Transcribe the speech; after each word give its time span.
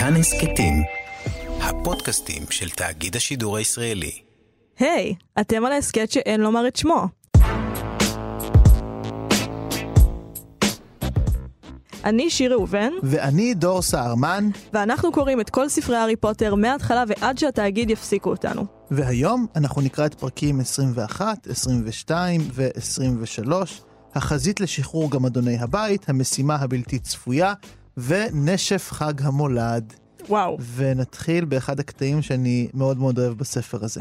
כאן 0.00 0.16
הסכתים, 0.16 0.82
הפודקאסטים 1.60 2.42
של 2.50 2.70
תאגיד 2.70 3.16
השידור 3.16 3.56
הישראלי. 3.56 4.12
היי, 4.78 5.14
hey, 5.18 5.40
אתם 5.40 5.64
על 5.64 5.72
ההסכת 5.72 6.10
שאין 6.10 6.40
לומר 6.40 6.68
את 6.68 6.76
שמו. 6.76 7.08
אני 12.04 12.30
שיר 12.30 12.52
ראובן. 12.52 12.92
ואני 13.02 13.54
דור 13.54 13.82
סהרמן. 13.82 14.48
ואנחנו 14.72 15.12
קוראים 15.12 15.40
את 15.40 15.50
כל 15.50 15.68
ספרי 15.68 15.96
הארי 15.96 16.16
פוטר 16.16 16.54
מההתחלה 16.54 17.04
ועד 17.08 17.38
שהתאגיד 17.38 17.90
יפסיקו 17.90 18.30
אותנו. 18.30 18.64
והיום 18.90 19.46
אנחנו 19.56 19.82
נקרא 19.82 20.06
את 20.06 20.14
פרקים 20.14 20.60
21, 20.60 21.46
22 21.46 22.40
ו-23, 22.52 23.52
החזית 24.14 24.60
לשחרור 24.60 25.10
גמדוני 25.10 25.58
הבית, 25.58 26.08
המשימה 26.08 26.54
הבלתי 26.54 26.98
צפויה, 26.98 27.52
ונשף 28.06 28.88
חג 28.92 29.22
המולד. 29.22 29.92
וואו. 30.28 30.58
ונתחיל 30.74 31.44
באחד 31.44 31.80
הקטעים 31.80 32.22
שאני 32.22 32.68
מאוד 32.74 32.98
מאוד 32.98 33.18
אוהב 33.18 33.38
בספר 33.38 33.84
הזה. 33.84 34.00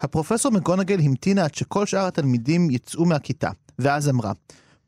הפרופסור 0.00 0.52
מגונגל 0.52 1.00
המתינה 1.00 1.44
עד 1.44 1.54
שכל 1.54 1.86
שאר 1.86 2.06
התלמידים 2.06 2.70
יצאו 2.70 3.04
מהכיתה, 3.04 3.50
ואז 3.78 4.08
אמרה, 4.08 4.32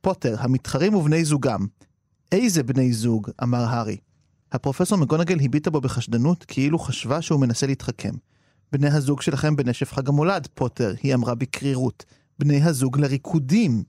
פוטר, 0.00 0.36
המתחרים 0.38 0.94
ובני 0.94 1.24
זוגם. 1.24 1.66
איזה 2.32 2.62
בני 2.62 2.92
זוג? 2.92 3.30
אמר 3.42 3.64
הארי. 3.64 3.96
הפרופסור 4.52 4.98
מגונגל 4.98 5.38
הביטה 5.44 5.70
בו 5.70 5.80
בחשדנות, 5.80 6.44
כאילו 6.44 6.78
חשבה 6.78 7.22
שהוא 7.22 7.40
מנסה 7.40 7.66
להתחכם. 7.66 8.12
בני 8.72 8.88
הזוג 8.88 9.22
שלכם 9.22 9.56
בנשף 9.56 9.92
חג 9.92 10.08
המולד, 10.08 10.48
פוטר, 10.54 10.94
היא 11.02 11.14
אמרה 11.14 11.34
בקרירות. 11.34 12.04
בני 12.38 12.62
הזוג 12.62 12.98
לריקודים. 12.98 13.82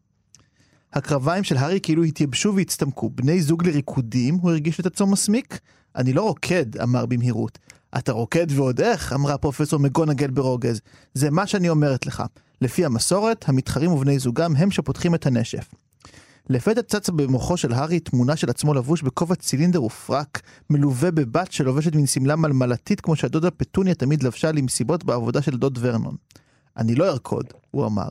הקרביים 0.93 1.43
של 1.43 1.57
הארי 1.57 1.79
כאילו 1.83 2.03
התייבשו 2.03 2.55
והצטמקו. 2.55 3.09
בני 3.09 3.41
זוג 3.41 3.67
לריקודים? 3.67 4.35
הוא 4.35 4.51
הרגיש 4.51 4.79
את 4.79 4.85
עצמו 4.85 5.07
מסמיק? 5.07 5.59
אני 5.95 6.13
לא 6.13 6.21
רוקד, 6.21 6.77
אמר 6.77 7.05
במהירות. 7.05 7.59
אתה 7.97 8.11
רוקד 8.11 8.47
ועוד 8.49 8.81
איך? 8.81 9.13
אמרה 9.13 9.37
פרופסור 9.37 9.79
מגונגל 9.79 10.31
ברוגז. 10.31 10.81
זה 11.13 11.31
מה 11.31 11.47
שאני 11.47 11.69
אומרת 11.69 12.05
לך. 12.05 12.23
לפי 12.61 12.85
המסורת, 12.85 13.49
המתחרים 13.49 13.91
ובני 13.91 14.19
זוגם 14.19 14.55
הם 14.55 14.71
שפותחים 14.71 15.15
את 15.15 15.25
הנשף. 15.25 15.73
לפתע 16.49 16.81
צצה 16.81 17.11
במוחו 17.11 17.57
של 17.57 17.73
הארי 17.73 17.99
תמונה 17.99 18.35
של 18.35 18.49
עצמו 18.49 18.73
לבוש 18.73 19.01
בכובע 19.01 19.35
צילינדר 19.35 19.83
ופרק, 19.83 20.41
מלווה 20.69 21.11
בבת 21.11 21.51
שלובשת 21.51 21.95
מין 21.95 22.05
שמלה 22.05 22.35
מלמלתית 22.35 23.01
כמו 23.01 23.15
שהדודה 23.15 23.51
פטוניה 23.51 23.95
תמיד 23.95 24.23
לבשה 24.23 24.51
למסיבות 24.51 25.03
בעבודה 25.03 25.41
של 25.41 25.57
דוד 25.57 25.79
ורנון. 25.81 26.15
אני 26.77 26.95
לא 26.95 27.07
ארקוד, 27.09 27.45
הוא 27.71 27.85
אמר. 27.85 28.09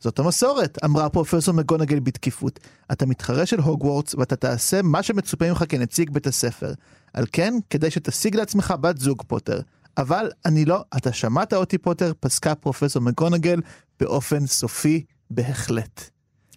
זאת 0.00 0.18
המסורת, 0.18 0.78
אמרה 0.84 1.08
פרופסור 1.08 1.54
מגונגל 1.54 2.00
בתקיפות. 2.00 2.60
אתה 2.92 3.06
מתחרה 3.06 3.46
של 3.46 3.60
הוגוורטס 3.60 4.14
ואתה 4.14 4.36
תעשה 4.36 4.82
מה 4.82 5.02
שמצופה 5.02 5.48
ממך 5.48 5.64
כנציג 5.68 6.10
בית 6.10 6.26
הספר. 6.26 6.72
על 7.12 7.24
כן, 7.32 7.54
כדי 7.70 7.90
שתשיג 7.90 8.36
לעצמך 8.36 8.74
בת 8.80 8.98
זוג 8.98 9.22
פוטר. 9.26 9.60
אבל 9.98 10.30
אני 10.44 10.64
לא, 10.64 10.84
אתה 10.96 11.12
שמעת 11.12 11.52
אותי 11.52 11.78
פוטר, 11.78 12.12
פסקה 12.20 12.54
פרופסור 12.54 13.02
מגונגל 13.02 13.60
באופן 14.00 14.46
סופי 14.46 15.04
בהחלט. 15.30 16.10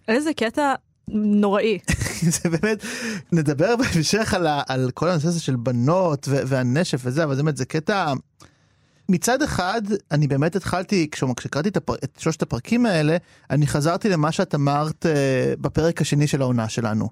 איזה 0.08 0.34
קטע 0.34 0.74
נוראי. 1.08 1.78
זה 2.42 2.48
באמת, 2.48 2.84
נדבר 3.32 3.76
בהמשך 3.76 4.34
על, 4.34 4.46
על 4.68 4.90
כל 4.94 5.08
הנושא 5.08 5.28
הזה 5.28 5.40
של 5.40 5.56
בנות 5.56 6.28
והנשף 6.28 7.00
וזה, 7.04 7.24
אבל 7.24 7.34
זה 7.36 7.42
באמת, 7.42 7.56
זה 7.56 7.64
קטע... 7.64 8.12
מצד 9.10 9.42
אחד, 9.42 9.82
אני 10.10 10.26
באמת 10.26 10.56
התחלתי, 10.56 11.08
כשקראתי 11.10 11.68
את, 11.68 11.76
הפר... 11.76 11.94
את 12.04 12.18
שלושת 12.18 12.42
הפרקים 12.42 12.86
האלה, 12.86 13.16
אני 13.50 13.66
חזרתי 13.66 14.08
למה 14.08 14.32
שאת 14.32 14.54
אמרת 14.54 15.06
uh, 15.06 15.60
בפרק 15.60 16.00
השני 16.00 16.26
של 16.26 16.42
העונה 16.42 16.68
שלנו. 16.68 17.08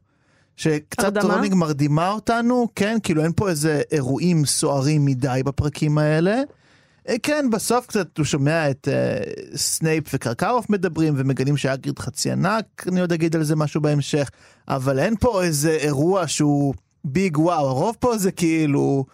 שקצת 0.57 1.17
רולינג 1.23 1.55
מרדימה 1.55 2.11
אותנו, 2.11 2.69
כן, 2.75 2.99
כאילו 3.03 3.25
אין 3.25 3.33
פה 3.37 3.49
איזה 3.49 3.83
אירועים 3.93 4.47
סוערים 4.47 5.05
מדי 5.05 5.41
בפרקים 5.45 5.99
האלה. 5.99 6.41
אה, 7.09 7.15
כן, 7.23 7.47
בסוף 7.53 7.87
קצת 7.87 8.19
הוא 8.19 8.25
שומע 8.27 8.71
את 8.71 8.89
uh, 8.89 9.57
סנייפ 9.57 10.05
וקרקרוף 10.15 10.71
מדברים 10.71 11.15
ומגלים 11.17 11.57
שהאגריד 11.57 11.99
חצי 11.99 12.31
ענק, 12.31 12.87
אני 12.89 13.01
עוד 13.01 13.13
אגיד 13.13 13.37
על 13.37 13.45
זה 13.45 13.57
משהו 13.57 13.81
בהמשך, 13.81 14.31
אבל 14.69 14.99
אין 14.99 15.15
פה 15.21 15.43
איזה 15.43 15.71
אירוע 15.71 16.29
שהוא 16.29 16.75
ביג 17.05 17.39
וואו, 17.39 17.69
הרוב 17.69 17.97
פה 18.01 18.19
זה 18.19 18.33
כאילו 18.33 19.05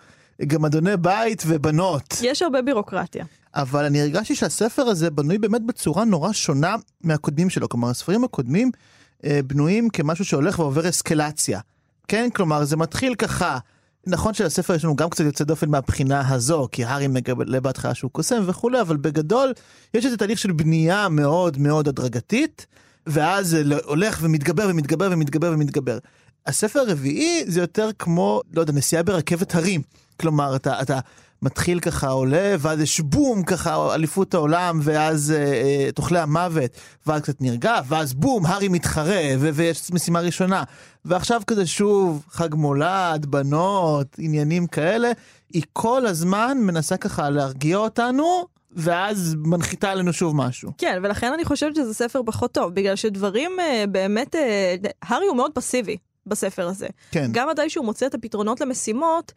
גם 0.46 0.64
אדוני 0.64 0.96
בית 0.96 1.42
ובנות. 1.46 2.18
יש 2.22 2.42
הרבה 2.42 2.62
בירוקרטיה. 2.62 3.24
אבל 3.54 3.84
אני 3.84 4.00
הרגשתי 4.00 4.34
שהספר 4.34 4.82
הזה 4.82 5.10
בנוי 5.10 5.38
באמת 5.38 5.62
בצורה 5.66 6.04
נורא 6.04 6.32
שונה 6.32 6.76
מהקודמים 7.00 7.50
שלו, 7.50 7.68
כלומר 7.68 7.90
הספרים 7.90 8.24
הקודמים 8.24 8.70
uh, 9.18 9.24
בנויים 9.46 9.88
כמשהו 9.90 10.24
שהולך 10.24 10.58
ועובר 10.58 10.88
אסקלציה. 10.88 11.60
כן, 12.08 12.28
כלומר 12.34 12.64
זה 12.64 12.76
מתחיל 12.76 13.14
ככה. 13.14 13.58
נכון 14.06 14.34
שלספר 14.34 14.74
יש 14.74 14.84
לנו 14.84 14.96
גם 14.96 15.10
קצת 15.10 15.24
יוצא 15.24 15.44
דופן 15.44 15.70
מהבחינה 15.70 16.34
הזו, 16.34 16.68
כי 16.72 16.84
הארי 16.84 17.06
מגלה 17.06 17.60
בהתחלה 17.60 17.94
שהוא 17.94 18.10
קוסם 18.10 18.42
וכולי, 18.46 18.80
אבל 18.80 18.96
בגדול 18.96 19.52
יש 19.94 20.04
איזה 20.04 20.16
תהליך 20.16 20.38
של 20.38 20.52
בנייה 20.52 21.08
מאוד 21.08 21.58
מאוד 21.58 21.88
הדרגתית, 21.88 22.66
ואז 23.06 23.48
זה 23.48 23.62
הולך 23.84 24.18
ומתגבר 24.22 24.66
ומתגבר 24.70 25.08
ומתגבר 25.12 25.52
ומתגבר. 25.54 25.98
הספר 26.47 26.81
הרביעי 26.81 27.44
זה 27.47 27.60
יותר 27.60 27.91
כמו, 27.99 28.41
לא 28.53 28.60
יודע, 28.60 28.72
נסיעה 28.72 29.03
ברכבת 29.03 29.55
הרים. 29.55 29.82
כלומר, 30.21 30.56
אתה, 30.56 30.82
אתה 30.82 30.99
מתחיל 31.43 31.81
ככה 31.81 32.09
עולה, 32.09 32.55
ואז 32.59 32.81
יש 32.81 33.00
בום, 33.00 33.43
ככה 33.43 33.94
אליפות 33.94 34.34
העולם, 34.34 34.81
ואז 34.82 35.31
אה, 35.31 35.37
אה, 35.37 35.93
תאכלי 35.93 36.19
המוות, 36.19 36.71
ואז 37.06 37.22
קצת 37.22 37.41
נרגע, 37.41 37.81
ואז 37.88 38.15
בום, 38.15 38.47
הארי 38.47 38.69
מתחרה, 38.69 39.22
ו- 39.38 39.50
ויש 39.55 39.93
משימה 39.93 40.21
ראשונה. 40.21 40.62
ועכשיו 41.05 41.43
כזה 41.47 41.66
שוב, 41.66 42.25
חג 42.31 42.55
מולד, 42.55 43.26
בנות, 43.26 44.06
עניינים 44.19 44.66
כאלה. 44.66 45.12
היא 45.53 45.62
כל 45.72 46.06
הזמן 46.06 46.59
מנסה 46.61 46.97
ככה 46.97 47.31
להרגיע 47.31 47.76
אותנו, 47.76 48.47
ואז 48.76 49.37
מנחיתה 49.38 49.91
עלינו 49.91 50.12
שוב 50.12 50.37
משהו. 50.37 50.71
כן, 50.78 50.99
ולכן 51.03 51.32
אני 51.32 51.44
חושבת 51.44 51.76
שזה 51.76 51.94
ספר 51.94 52.21
פחות 52.26 52.53
טוב, 52.53 52.75
בגלל 52.75 52.97
שדברים 52.97 53.50
אה, 53.61 53.84
באמת, 53.88 54.34
אה, 54.34 54.75
הארי 55.03 55.26
הוא 55.26 55.37
מאוד 55.37 55.50
פסיבי 55.55 55.97
בספר 56.26 56.68
הזה. 56.68 56.86
כן. 57.10 57.28
גם 57.32 57.48
מתי 57.48 57.70
שהוא 57.70 57.84
מוצא 57.84 58.06
את 58.06 58.14
הפתרונות 58.14 58.60
למשימות, 58.60 59.32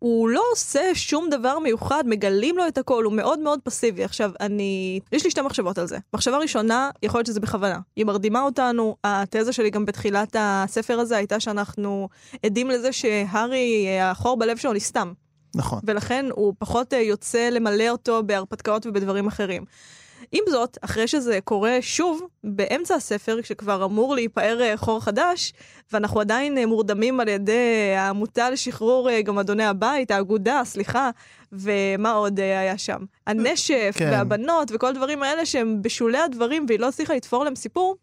הוא 0.00 0.28
לא 0.28 0.42
עושה 0.52 0.80
שום 0.94 1.30
דבר 1.30 1.58
מיוחד, 1.58 2.04
מגלים 2.06 2.58
לו 2.58 2.68
את 2.68 2.78
הכל, 2.78 3.04
הוא 3.04 3.12
מאוד 3.12 3.38
מאוד 3.38 3.58
פסיבי. 3.64 4.04
עכשיו, 4.04 4.30
אני... 4.40 5.00
יש 5.12 5.24
לי 5.24 5.30
שתי 5.30 5.40
מחשבות 5.40 5.78
על 5.78 5.86
זה. 5.86 5.98
מחשבה 6.14 6.38
ראשונה, 6.38 6.90
יכול 7.02 7.18
להיות 7.18 7.26
שזה 7.26 7.40
בכוונה. 7.40 7.78
היא 7.96 8.04
מרדימה 8.04 8.42
אותנו, 8.42 8.96
התזה 9.04 9.52
שלי 9.52 9.70
גם 9.70 9.84
בתחילת 9.84 10.36
הספר 10.38 11.00
הזה 11.00 11.16
הייתה 11.16 11.40
שאנחנו 11.40 12.08
עדים 12.46 12.70
לזה 12.70 12.92
שהארי, 12.92 13.86
החור 14.00 14.38
בלב 14.38 14.56
שלו 14.56 14.72
נסתם. 14.72 15.12
נכון. 15.54 15.80
ולכן 15.84 16.26
הוא 16.32 16.54
פחות 16.58 16.92
יוצא 16.92 17.48
למלא 17.48 17.88
אותו 17.88 18.22
בהרפתקאות 18.26 18.86
ובדברים 18.86 19.26
אחרים. 19.26 19.64
עם 20.32 20.44
זאת, 20.48 20.78
אחרי 20.80 21.08
שזה 21.08 21.38
קורה 21.44 21.78
שוב, 21.80 22.22
באמצע 22.44 22.94
הספר, 22.94 23.42
כשכבר 23.42 23.84
אמור 23.84 24.14
להיפאר 24.14 24.62
אה, 24.62 24.76
חור 24.76 25.00
חדש, 25.00 25.52
ואנחנו 25.92 26.20
עדיין 26.20 26.58
אה, 26.58 26.66
מורדמים 26.66 27.20
על 27.20 27.28
ידי 27.28 27.94
העמותה 27.96 28.50
לשחרור 28.50 29.10
אה, 29.10 29.22
גמדוני 29.22 29.64
הבית, 29.64 30.10
האגודה, 30.10 30.62
סליחה, 30.64 31.10
ומה 31.52 32.12
עוד 32.12 32.40
היה 32.40 32.78
שם? 32.78 32.98
הנשף, 33.26 33.94
כן. 33.94 34.10
והבנות, 34.12 34.70
וכל 34.74 34.86
הדברים 34.86 35.22
האלה 35.22 35.46
שהם 35.46 35.82
בשולי 35.82 36.18
הדברים, 36.18 36.66
והיא 36.68 36.80
לא 36.80 36.88
הצליחה 36.88 37.14
לתפור 37.14 37.44
להם 37.44 37.54
סיפור, 37.56 37.96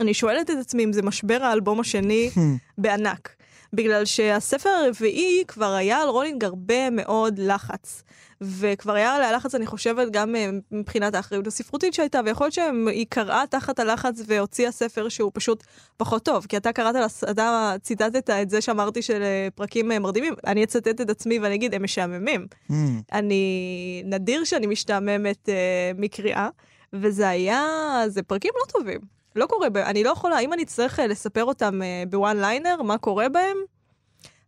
אני 0.00 0.14
שואלת 0.14 0.50
את 0.50 0.56
עצמי 0.60 0.84
אם 0.84 0.92
זה 0.92 1.02
משבר 1.02 1.38
האלבום 1.42 1.80
השני 1.80 2.30
בענק. 2.78 3.34
בגלל 3.72 4.04
שהספר 4.04 4.68
הרביעי 4.68 5.44
כבר 5.48 5.72
היה 5.72 5.98
על 5.98 6.08
רולינג 6.08 6.44
הרבה 6.44 6.90
מאוד 6.90 7.38
לחץ. 7.38 8.02
וכבר 8.44 8.92
היה 8.92 9.14
עליה 9.14 9.32
לחץ, 9.32 9.54
אני 9.54 9.66
חושבת, 9.66 10.08
גם 10.10 10.36
אה, 10.36 10.50
מבחינת 10.70 11.14
האחריות 11.14 11.46
הספרותית 11.46 11.94
שהייתה, 11.94 12.20
ויכול 12.24 12.44
להיות 12.44 12.54
שהיא 12.54 13.06
קראה 13.08 13.44
תחת 13.50 13.78
הלחץ 13.78 14.20
והוציאה 14.26 14.72
ספר 14.72 15.08
שהוא 15.08 15.30
פשוט 15.34 15.64
פחות 15.96 16.24
טוב. 16.24 16.46
כי 16.48 16.56
אתה 16.56 16.72
קראת, 16.72 16.94
אתה 17.30 17.74
ציטטת 17.82 18.30
את 18.30 18.50
זה 18.50 18.60
שאמרתי 18.60 19.02
של 19.02 19.22
אה, 19.22 19.48
פרקים 19.54 19.92
אה, 19.92 19.98
מרדימים, 19.98 20.34
אני 20.46 20.64
אצטט 20.64 21.00
את 21.00 21.10
עצמי 21.10 21.38
ואני 21.38 21.54
אגיד, 21.54 21.74
הם 21.74 21.82
משעממים. 21.82 22.46
Mm. 22.70 22.74
אני, 23.12 24.02
נדיר 24.06 24.44
שאני 24.44 24.66
משתעממת 24.66 25.48
uh, 25.48 26.00
מקריאה, 26.00 26.48
וזה 26.92 27.28
היה, 27.28 27.62
זה 28.08 28.22
פרקים 28.22 28.50
לא 28.56 28.72
טובים. 28.72 29.00
לא 29.36 29.46
קורה 29.46 29.68
אני 29.76 30.04
לא 30.04 30.10
יכולה, 30.10 30.38
אם 30.38 30.52
אני 30.52 30.62
אצטרך 30.62 30.98
לספר 31.08 31.44
אותם 31.44 31.80
בוואן 32.10 32.36
ליינר, 32.36 32.82
מה 32.82 32.98
קורה 32.98 33.28
בהם, 33.28 33.56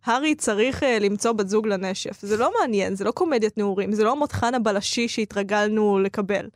הארי 0.06 0.34
צריך 0.34 0.82
uh, 0.82 0.86
למצוא 1.00 1.32
בת 1.32 1.48
זוג 1.48 1.66
לנשף. 1.66 2.18
זה 2.22 2.36
לא 2.36 2.52
מעניין, 2.60 2.94
זה 2.94 3.04
לא 3.04 3.10
קומדיית 3.10 3.58
נעורים, 3.58 3.92
זה 3.92 4.04
לא 4.04 4.16
מותחן 4.16 4.54
הבלשי 4.54 5.08
שהתרגלנו 5.08 5.98
לקבל. 5.98 6.48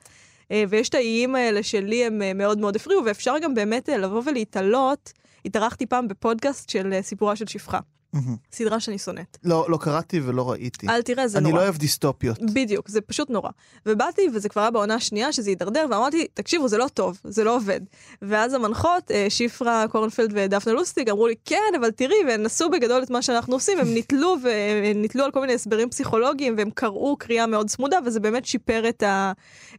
Uh, 0.43 0.53
ויש 0.69 0.89
את 0.89 0.95
האיים 0.95 1.35
האלה 1.35 1.63
שלי 1.63 2.05
הם 2.05 2.23
uh, 2.23 2.35
מאוד 2.35 2.59
מאוד 2.59 2.77
הפריעו, 2.77 3.05
ואפשר 3.05 3.35
גם 3.43 3.55
באמת 3.55 3.89
uh, 3.89 3.93
לבוא 3.93 4.23
ולהתעלות 4.27 5.13
התארחתי 5.45 5.87
פעם 5.87 6.09
בפודקאסט 6.09 6.69
של 6.69 6.93
אה, 6.93 7.03
סיפורה 7.03 7.37
של 7.37 7.47
שפחה. 7.47 7.79
מהמם. 8.13 8.37
סדרה 8.53 8.81
שאני 8.81 8.99
שונאת. 8.99 9.39
לא, 9.45 9.67
לא 9.69 9.77
קראתי 9.77 10.21
ולא 10.21 10.51
ראיתי. 10.51 10.89
אל 10.89 11.03
תראה, 11.03 11.29
זה 11.29 11.39
אני 11.39 11.49
נורא. 11.49 11.61
לא 11.61 11.65
אוהב 11.65 11.77
דיסטופיות. 11.77 12.39
בדיוק, 12.55 12.89
זה 12.89 13.01
פשוט 13.01 13.31
נורא. 13.31 13.51
ובאתי, 13.87 14.23
וזה 14.35 14.49
כבר 14.49 14.61
היה 14.61 14.71
בעונה 14.71 14.95
השנייה, 14.95 15.33
שזה 15.33 15.51
הידרדר, 15.51 15.87
ואמרתי, 15.91 16.27
תקשיבו, 16.35 16.69
זה 16.69 16.79
לא 16.79 16.87
טוב, 16.95 17.21
זה 17.25 17.45
לא 17.45 17.57
עובד. 17.57 17.81
ואז 18.23 18.55
המנחות, 18.55 19.11
אה, 19.11 19.27
שפרה 19.29 19.85
קורנפלד 19.91 20.33
ודפנה 20.35 20.73
לוסטיג, 20.73 21.11
אמרו 21.11 21.27
לי, 21.27 21.35
כן, 21.45 21.73
אבל 21.81 21.91
תראי, 21.91 22.17
והם 22.27 22.43
נסו 22.43 22.71
בגדול 22.71 23.03
את 23.03 23.11
מה 23.11 23.23
שאנחנו 23.23 23.55
עושים, 23.55 23.79
הם 23.79 23.87
נתלו, 23.95 24.37
והם 24.43 25.03
נתלו 25.03 25.25
על 25.25 25.31
כל 25.31 25.41
מיני 25.41 25.55
הסברים 25.55 25.91
פסיכולוגיים, 25.91 26.55
והם 26.59 26.71
קראו 26.71 27.17
קריאה 27.17 27.47
מאוד 27.47 27.71
צמודה, 27.71 27.99
וזה 28.07 28.21
באמת 28.21 28.47
שיפר 28.47 28.89
את, 28.89 29.03
ה, 29.03 29.33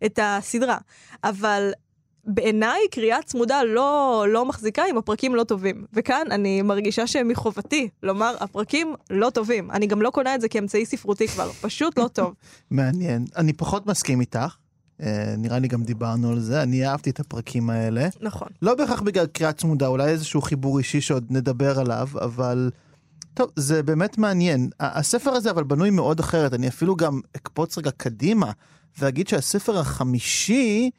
את 0.06 0.20
הסדרה. 0.22 0.78
אבל... 1.24 1.72
בעיניי 2.26 2.80
קריאה 2.92 3.22
צמודה 3.26 3.64
לא, 3.64 4.26
לא 4.30 4.46
מחזיקה 4.46 4.84
אם 4.92 4.98
הפרקים 4.98 5.36
לא 5.36 5.44
טובים. 5.44 5.86
וכאן 5.94 6.28
אני 6.32 6.62
מרגישה 6.62 7.08
שמחובתי 7.08 7.90
לומר, 8.04 8.36
הפרקים 8.40 8.94
לא 9.10 9.30
טובים. 9.30 9.72
אני 9.72 9.88
גם 9.88 10.02
לא 10.02 10.10
קונה 10.10 10.36
את 10.36 10.42
זה 10.42 10.50
כאמצעי 10.50 10.86
ספרותי 10.86 11.28
כבר, 11.28 11.52
פשוט 11.62 12.00
לא 12.00 12.08
טוב. 12.14 12.34
מעניין. 12.72 13.26
אני 13.38 13.54
פחות 13.54 13.88
מסכים 13.88 14.22
איתך. 14.22 14.56
אה, 15.02 15.34
נראה 15.38 15.60
לי 15.60 15.68
גם 15.68 15.84
דיברנו 15.84 16.32
על 16.32 16.40
זה. 16.40 16.64
אני 16.64 16.88
אהבתי 16.88 17.10
את 17.10 17.20
הפרקים 17.20 17.70
האלה. 17.70 18.08
נכון. 18.22 18.48
לא 18.62 18.76
בהכרח 18.76 19.02
בגלל 19.02 19.26
קריאה 19.26 19.52
צמודה, 19.52 19.88
אולי 19.88 20.10
איזשהו 20.10 20.42
חיבור 20.42 20.78
אישי 20.78 21.02
שעוד 21.02 21.26
נדבר 21.30 21.80
עליו, 21.80 22.08
אבל... 22.22 22.70
טוב, 23.34 23.50
זה 23.56 23.84
באמת 23.84 24.18
מעניין. 24.18 24.70
הספר 24.80 25.32
הזה 25.32 25.52
אבל 25.52 25.64
בנוי 25.64 25.90
מאוד 25.90 26.20
אחרת. 26.20 26.54
אני 26.54 26.68
אפילו 26.68 26.96
גם 26.96 27.20
אקפוץ 27.36 27.78
רגע 27.78 27.92
קדימה 27.92 28.52
ואגיד 29.00 29.28
שהספר 29.28 29.80
החמישי, 29.80 30.90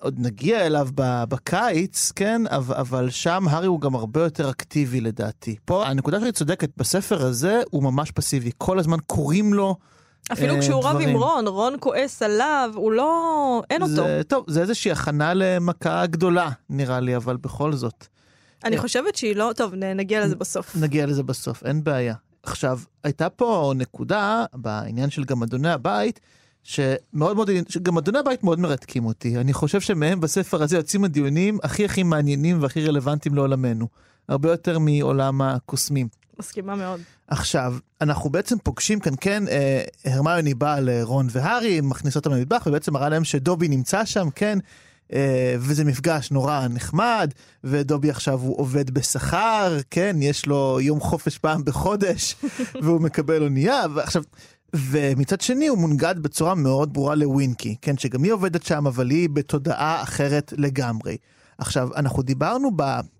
עוד 0.00 0.14
נגיע 0.18 0.66
אליו 0.66 0.88
בקיץ, 1.28 2.12
כן? 2.16 2.42
אבל, 2.50 3.10
שם 3.10 3.48
הארי 3.48 3.66
הוא 3.66 3.80
גם 3.80 3.94
הרבה 3.94 4.22
יותר 4.22 4.50
אקטיבי 4.50 5.00
לדעתי. 5.00 5.56
פה 5.64 5.86
הנקודה 5.86 6.20
שלי 6.20 6.32
צודקת, 6.32 6.70
בספר 6.76 7.26
הזה 7.26 7.62
הוא 7.70 7.82
ממש 7.82 8.10
פסיבי. 8.10 8.50
כל 8.58 8.78
הזמן 8.78 8.98
קוראים 9.06 9.54
לו 9.54 9.76
אפילו 10.32 10.54
אה, 10.54 10.60
כשהוא 10.60 10.84
רב 10.84 10.90
דברים. 10.90 11.08
עם 11.08 11.16
רון, 11.16 11.46
רון 11.46 11.76
כועס 11.80 12.22
עליו, 12.22 12.70
הוא 12.74 12.92
לא... 12.92 13.62
אין 13.70 13.82
אותו. 13.82 13.94
זה, 13.94 14.20
טוב, 14.28 14.44
זה 14.48 14.60
איזושהי 14.60 14.92
הכנה 14.92 15.34
למכה 15.34 16.06
גדולה, 16.06 16.50
נראה 16.70 17.00
לי, 17.00 17.16
אבל 17.16 17.36
בכל 17.36 17.72
זאת. 17.72 18.06
אני 18.64 18.78
חושבת 18.78 19.16
שהיא 19.16 19.36
לא... 19.36 19.50
טוב, 19.56 19.74
נגיע 19.74 20.24
לזה 20.24 20.36
בסוף. 20.36 20.76
נגיע 20.76 21.06
לזה 21.06 21.22
בסוף, 21.22 21.64
אין 21.64 21.84
בעיה. 21.84 22.14
עכשיו, 22.42 22.80
הייתה 23.04 23.28
פה 23.28 23.72
נקודה 23.76 24.44
בעניין 24.54 25.10
של 25.10 25.24
גמדוני 25.24 25.70
הבית, 25.70 26.20
שמאוד 26.66 27.36
מאוד, 27.36 27.50
שגמדוני 27.68 28.18
הבית 28.18 28.44
מאוד 28.44 28.60
מרתקים 28.60 29.06
אותי. 29.06 29.36
אני 29.36 29.52
חושב 29.52 29.80
שמהם 29.80 30.20
בספר 30.20 30.62
הזה 30.62 30.76
יוצאים 30.76 31.04
הדיונים 31.04 31.58
הכי 31.62 31.84
הכי 31.84 32.02
מעניינים 32.02 32.62
והכי 32.62 32.86
רלוונטיים 32.86 33.34
לעולמנו. 33.34 33.86
הרבה 34.28 34.50
יותר 34.50 34.78
מעולם 34.78 35.42
הקוסמים. 35.42 36.08
מסכימה 36.38 36.76
מאוד. 36.76 37.00
עכשיו, 37.28 37.74
אנחנו 38.00 38.30
בעצם 38.30 38.56
פוגשים 38.62 39.00
כאן, 39.00 39.12
כן, 39.20 39.48
אה, 39.48 39.82
הרמיוני 40.04 40.54
באה 40.54 40.80
לרון 40.80 41.26
והארי, 41.30 41.80
מכניס 41.80 42.16
אותם 42.16 42.30
למטבח, 42.30 42.62
ובעצם 42.66 42.92
מראה 42.92 43.08
להם 43.08 43.24
שדובי 43.24 43.68
נמצא 43.68 44.04
שם, 44.04 44.28
כן, 44.34 44.58
אה, 45.12 45.54
וזה 45.58 45.84
מפגש 45.84 46.30
נורא 46.30 46.68
נחמד, 46.70 47.32
ודובי 47.64 48.10
עכשיו 48.10 48.40
הוא 48.40 48.58
עובד 48.58 48.90
בשכר, 48.90 49.78
כן, 49.90 50.16
יש 50.20 50.46
לו 50.46 50.78
יום 50.80 51.00
חופש 51.00 51.38
פעם 51.38 51.64
בחודש, 51.64 52.36
והוא 52.82 53.00
מקבל 53.00 53.42
אונייה, 53.42 53.82
ועכשיו... 53.94 54.22
ומצד 54.74 55.40
שני 55.40 55.66
הוא 55.66 55.78
מונגד 55.78 56.14
בצורה 56.18 56.54
מאוד 56.54 56.92
ברורה 56.92 57.14
לווינקי, 57.14 57.76
כן, 57.82 57.98
שגם 57.98 58.22
היא 58.22 58.32
עובדת 58.32 58.62
שם, 58.62 58.86
אבל 58.86 59.10
היא 59.10 59.28
בתודעה 59.28 60.02
אחרת 60.02 60.52
לגמרי. 60.56 61.16
עכשיו, 61.58 61.88
אנחנו 61.96 62.22
דיברנו 62.22 62.70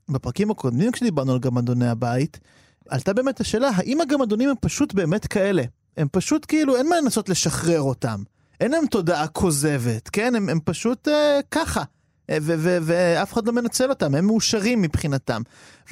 בפרקים 0.09 0.51
הקודמים 0.51 0.93
כשדיברנו 0.93 1.33
על 1.33 1.39
גמדוני 1.39 1.89
הבית, 1.89 2.41
עלתה 2.89 3.13
באמת 3.13 3.41
השאלה, 3.41 3.71
האם 3.75 4.01
הגמדונים 4.01 4.49
הם 4.49 4.57
פשוט 4.61 4.95
באמת 4.95 5.27
כאלה? 5.27 5.63
הם 5.97 6.09
פשוט 6.13 6.47
כאילו, 6.49 6.77
אין 6.77 6.89
מה 6.89 6.97
לנסות 6.97 7.29
לשחרר 7.29 7.81
אותם. 7.81 8.23
אין 8.61 8.71
להם 8.71 8.87
תודעה 8.87 9.27
כוזבת, 9.27 10.09
כן? 10.09 10.35
הם, 10.35 10.49
הם 10.49 10.59
פשוט 10.65 11.09
אה, 11.09 11.41
ככה. 11.51 11.83
אה, 12.31 12.39
ואף 12.83 13.33
אחד 13.33 13.47
לא 13.47 13.53
מנצל 13.53 13.91
אותם, 13.91 14.15
הם 14.15 14.27
מאושרים 14.27 14.83
מבחינתם. 14.83 15.43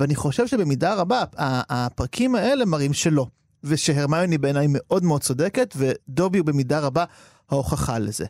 ואני 0.00 0.14
חושב 0.14 0.46
שבמידה 0.46 0.94
רבה, 0.94 1.24
הפרקים 1.38 2.34
האלה 2.34 2.64
מראים 2.64 2.92
שלא. 2.92 3.26
ושהרמיוני 3.64 4.38
בעיניי 4.38 4.66
מאוד 4.70 5.04
מאוד 5.04 5.22
צודקת, 5.22 5.74
ודובי 5.76 6.38
הוא 6.38 6.46
במידה 6.46 6.80
רבה 6.80 7.04
ההוכחה 7.50 7.98
לזה. 7.98 8.26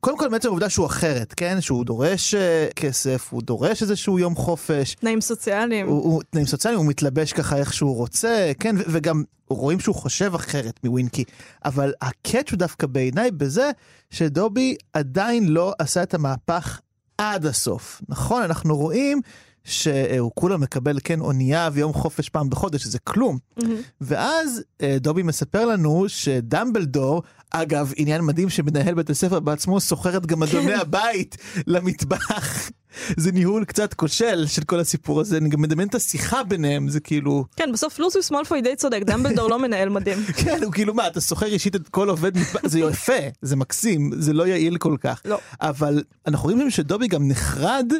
קודם 0.00 0.18
כל, 0.18 0.28
בעצם 0.28 0.48
העובדה 0.48 0.70
שהוא 0.70 0.86
אחרת, 0.86 1.34
כן? 1.36 1.60
שהוא 1.60 1.84
דורש 1.84 2.34
אה, 2.34 2.66
כסף, 2.76 3.28
הוא 3.30 3.42
דורש 3.42 3.82
איזשהו 3.82 4.18
יום 4.18 4.34
חופש, 4.34 4.94
תנאים 4.94 5.20
סוציאליים. 5.20 5.86
הוא, 5.86 6.02
הוא 6.02 6.22
תנאים 6.30 6.46
סוציאליים, 6.46 6.80
הוא 6.80 6.88
מתלבש 6.90 7.32
ככה 7.32 7.56
איך 7.56 7.72
שהוא 7.72 7.96
רוצה, 7.96 8.52
כן, 8.60 8.76
ו- 8.78 8.82
וגם 8.86 9.22
רואים 9.48 9.80
שהוא 9.80 9.94
חושב 9.94 10.34
אחרת 10.34 10.80
מווינקי. 10.84 11.24
אבל 11.64 11.92
הקאץ' 12.02 12.50
הוא 12.50 12.58
דווקא 12.58 12.86
בעיניי 12.86 13.30
בזה 13.30 13.70
שדובי 14.10 14.76
עדיין 14.92 15.48
לא 15.48 15.74
עשה 15.78 16.02
את 16.02 16.14
המהפך 16.14 16.80
עד 17.18 17.46
הסוף. 17.46 18.02
נכון, 18.08 18.42
אנחנו 18.42 18.76
רואים 18.76 19.20
שהוא 19.64 20.30
כולה 20.34 20.56
מקבל, 20.56 20.98
כן, 21.04 21.20
אונייה 21.20 21.70
ויום 21.72 21.92
חופש 21.92 22.28
פעם 22.28 22.50
בחודש, 22.50 22.82
שזה 22.82 22.98
כלום. 22.98 23.38
מהמם. 23.56 23.76
ואז 24.00 24.62
אה, 24.82 24.96
דובי 25.00 25.22
מספר 25.22 25.66
לנו 25.66 26.04
שדמבלדור, 26.08 27.22
אגב, 27.50 27.92
עניין 27.96 28.22
מדהים 28.22 28.50
שמנהל 28.50 28.94
בית 28.94 29.10
הספר 29.10 29.40
בעצמו 29.40 29.80
סוחר 29.80 30.16
את 30.16 30.26
גמדוני 30.26 30.74
הבית 30.74 31.36
למטבח. 31.66 32.70
זה 33.16 33.32
ניהול 33.32 33.64
קצת 33.64 33.94
כושל 33.94 34.46
של 34.46 34.64
כל 34.64 34.80
הסיפור 34.80 35.20
הזה, 35.20 35.36
אני 35.36 35.48
גם 35.48 35.62
מדמיין 35.62 35.88
את 35.88 35.94
השיחה 35.94 36.42
ביניהם, 36.42 36.88
זה 36.88 37.00
כאילו, 37.00 37.44
כן, 37.56 37.70
בסוף 37.72 37.98
לוסיוס 37.98 38.30
מולפוי 38.30 38.60
די 38.60 38.76
צודק, 38.76 39.00
דמבלדור 39.06 39.50
לא 39.50 39.58
מנהל 39.58 39.88
מדהים. 39.88 40.18
כן, 40.44 40.62
הוא 40.62 40.72
כאילו 40.72 40.94
מה, 40.94 41.06
אתה 41.06 41.20
סוחר 41.20 41.46
אישית 41.46 41.76
את 41.76 41.88
כל 41.88 42.08
עובד 42.08 42.32
זה 42.64 42.78
יפה, 42.78 43.12
זה 43.42 43.56
מקסים, 43.56 44.10
זה 44.18 44.32
לא 44.32 44.46
יעיל 44.46 44.78
כל 44.78 44.96
כך. 45.00 45.20
לא. 45.24 45.38
אבל 45.60 46.02
אנחנו 46.26 46.50
רואים 46.50 46.70
שדובי 46.70 47.08
גם 47.08 47.28
נחרד 47.28 47.92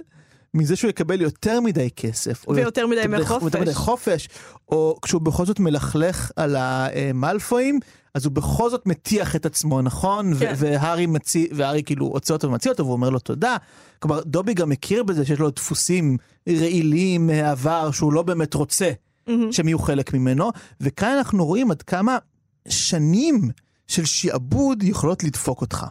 מזה 0.54 0.76
שהוא 0.76 0.88
יקבל 0.88 1.20
יותר 1.20 1.60
מדי 1.60 1.88
כסף. 1.96 2.44
או 2.48 2.54
ויותר 2.54 2.86
מדי 2.86 3.04
ימי 3.04 3.16
יותר 3.16 3.38
חופש. 3.38 3.54
מדי 3.56 3.74
חופש, 3.74 4.28
או 4.68 4.98
כשהוא 5.02 5.22
בכל 5.22 5.46
זאת 5.46 5.60
מלכלך 5.60 6.30
על 6.36 6.56
המלפואים, 6.58 7.80
אז 8.14 8.24
הוא 8.24 8.32
בכל 8.32 8.70
זאת 8.70 8.86
מטיח 8.86 9.36
את 9.36 9.46
עצמו, 9.46 9.82
נכון? 9.82 10.34
כן. 10.38 10.52
והארי 10.56 11.06
מציא, 11.06 11.48
והארי 11.52 11.82
כאילו 11.82 12.06
עוצר 12.06 12.34
אותו 12.34 12.48
ומציע 12.48 12.72
אותו, 12.72 12.82
והוא 12.82 12.92
אומר 12.92 13.10
לו 13.10 13.18
תודה. 13.18 13.56
כלומר, 13.98 14.20
דובי 14.22 14.54
גם 14.54 14.68
מכיר 14.68 15.02
בזה 15.02 15.24
שיש 15.24 15.38
לו 15.38 15.50
דפוסים 15.50 16.16
רעילים 16.48 17.26
מהעבר 17.26 17.90
שהוא 17.90 18.12
לא 18.12 18.22
באמת 18.22 18.54
רוצה 18.54 18.90
מהמם. 19.26 19.52
שהם 19.52 19.68
יהיו 19.68 19.78
חלק 19.78 20.14
ממנו, 20.14 20.50
וכאן 20.80 21.14
אנחנו 21.18 21.46
רואים 21.46 21.70
עד 21.70 21.82
כמה 21.82 22.18
שנים 22.68 23.50
של 23.86 24.04
שעבוד 24.04 24.82
יכולות 24.82 25.24
לדפוק 25.24 25.60
אותך. 25.60 25.86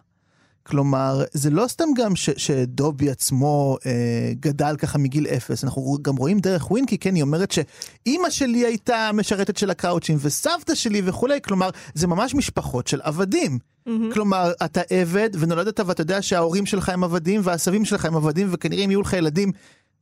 כלומר, 0.63 1.23
זה 1.31 1.49
לא 1.49 1.67
סתם 1.67 1.85
גם 1.97 2.15
ש, 2.15 2.29
שדובי 2.37 3.09
עצמו 3.09 3.77
אה, 3.85 4.31
גדל 4.39 4.75
ככה 4.77 4.97
מגיל 4.97 5.27
אפס, 5.27 5.63
אנחנו 5.63 5.97
גם 6.01 6.15
רואים 6.15 6.39
דרך 6.39 6.71
ווינקי, 6.71 6.97
כן, 6.97 7.15
היא 7.15 7.23
אומרת 7.23 7.51
שאימא 7.51 8.29
שלי 8.29 8.65
הייתה 8.65 9.09
משרתת 9.13 9.57
של 9.57 9.69
הקראוצ'ים 9.69 10.17
וסבתא 10.21 10.75
שלי 10.75 11.01
וכולי, 11.05 11.41
כלומר, 11.41 11.69
זה 11.93 12.07
ממש 12.07 12.35
משפחות 12.35 12.87
של 12.87 12.99
עבדים. 13.03 13.59
מהמם. 13.85 14.11
כלומר, 14.13 14.51
אתה 14.65 14.81
עבד 14.89 15.29
ונולדת 15.39 15.79
ואתה 15.79 16.01
יודע 16.01 16.21
שההורים 16.21 16.65
שלך 16.65 16.89
הם 16.89 17.03
עבדים 17.03 17.41
והסבים 17.43 17.85
שלך 17.85 18.05
הם 18.05 18.15
עבדים 18.15 18.47
וכנראה 18.51 18.83
אם 18.83 18.91
יהיו 18.91 19.01
לך 19.01 19.13
ילדים, 19.13 19.51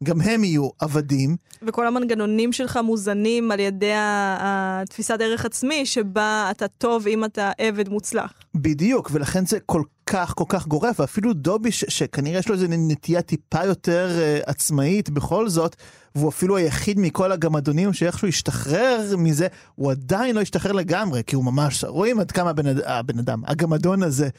גם 0.03 0.21
הם 0.21 0.43
יהיו 0.43 0.69
עבדים. 0.79 1.35
וכל 1.61 1.87
המנגנונים 1.87 2.53
שלך 2.53 2.79
מוזנים 2.83 3.51
על 3.51 3.59
ידי 3.59 3.93
התפיסת 3.95 5.17
ערך 5.21 5.45
עצמי, 5.45 5.85
שבה 5.85 6.47
אתה 6.51 6.67
טוב 6.67 7.07
אם 7.07 7.25
אתה 7.25 7.51
עבד 7.57 7.89
מוצלח. 7.89 8.33
בדיוק, 8.55 9.09
ולכן 9.13 9.45
זה 9.45 9.59
כל 9.65 9.83
כך 10.13 10.33
כל 10.35 10.43
כך 10.49 10.67
גורף, 10.67 10.99
ואפילו 10.99 11.33
דובי 11.33 11.71
ש- 11.71 11.85
שכנראה 11.87 12.39
יש 12.39 12.47
לו 12.47 12.55
איזו 12.55 12.65
נטייה 12.69 13.21
טיפה 13.21 13.65
יותר 13.65 14.09
uh, 14.09 14.49
עצמאית 14.49 15.09
בכל 15.09 15.49
זאת, 15.49 15.75
והוא 16.15 16.29
אפילו 16.29 16.57
היחיד 16.57 16.99
מכל 16.99 17.31
הגמדונים 17.31 17.93
שאיכשהו 17.93 18.27
השתחרר 18.27 19.15
מזה, 19.17 19.47
הוא 19.75 19.91
עדיין 19.91 20.35
לא 20.35 20.41
השתחרר 20.41 20.71
לגמרי, 20.71 21.21
כי 21.27 21.35
הוא 21.35 21.45
ממש, 21.45 21.83
רואים 21.83 22.19
עד 22.19 22.31
כמה 22.31 22.49
הבן, 22.49 22.63
הבן 22.85 23.19
אדם, 23.19 23.41
הגמדון 23.47 24.03
הזה, 24.03 24.29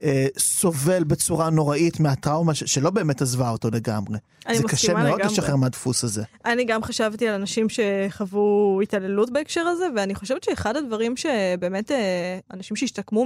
uh, 0.00 0.04
סובל 0.38 1.04
בצורה 1.04 1.50
נוראית 1.50 2.00
מהטראומה 2.00 2.54
ש- 2.54 2.64
שלא 2.64 2.90
באמת 2.90 3.22
עזבה 3.22 3.50
אותו 3.50 3.70
לגמרי. 3.70 4.18
אני 4.46 4.56
זה 4.56 4.62
קשה 4.68 4.94
מאוד 4.94 5.06
לגמרי. 5.06 5.24
לשחרר 5.24 5.56
מהדפוס 5.56 6.04
הזה. 6.04 6.22
אני 6.44 6.64
גם 6.64 6.82
חשבתי 6.82 7.28
על 7.28 7.34
אנשים 7.34 7.66
שחוו 7.68 8.40
התעללות 8.82 9.30
בהקשר 9.32 9.60
הזה, 9.60 9.84
ואני 9.96 10.14
חושבת 10.14 10.44
שאחד 10.44 10.76
הדברים 10.76 11.16
שבאמת 11.16 11.90
אה, 11.90 12.38
אנשים 12.54 12.76
שהשתקמו 12.76 13.24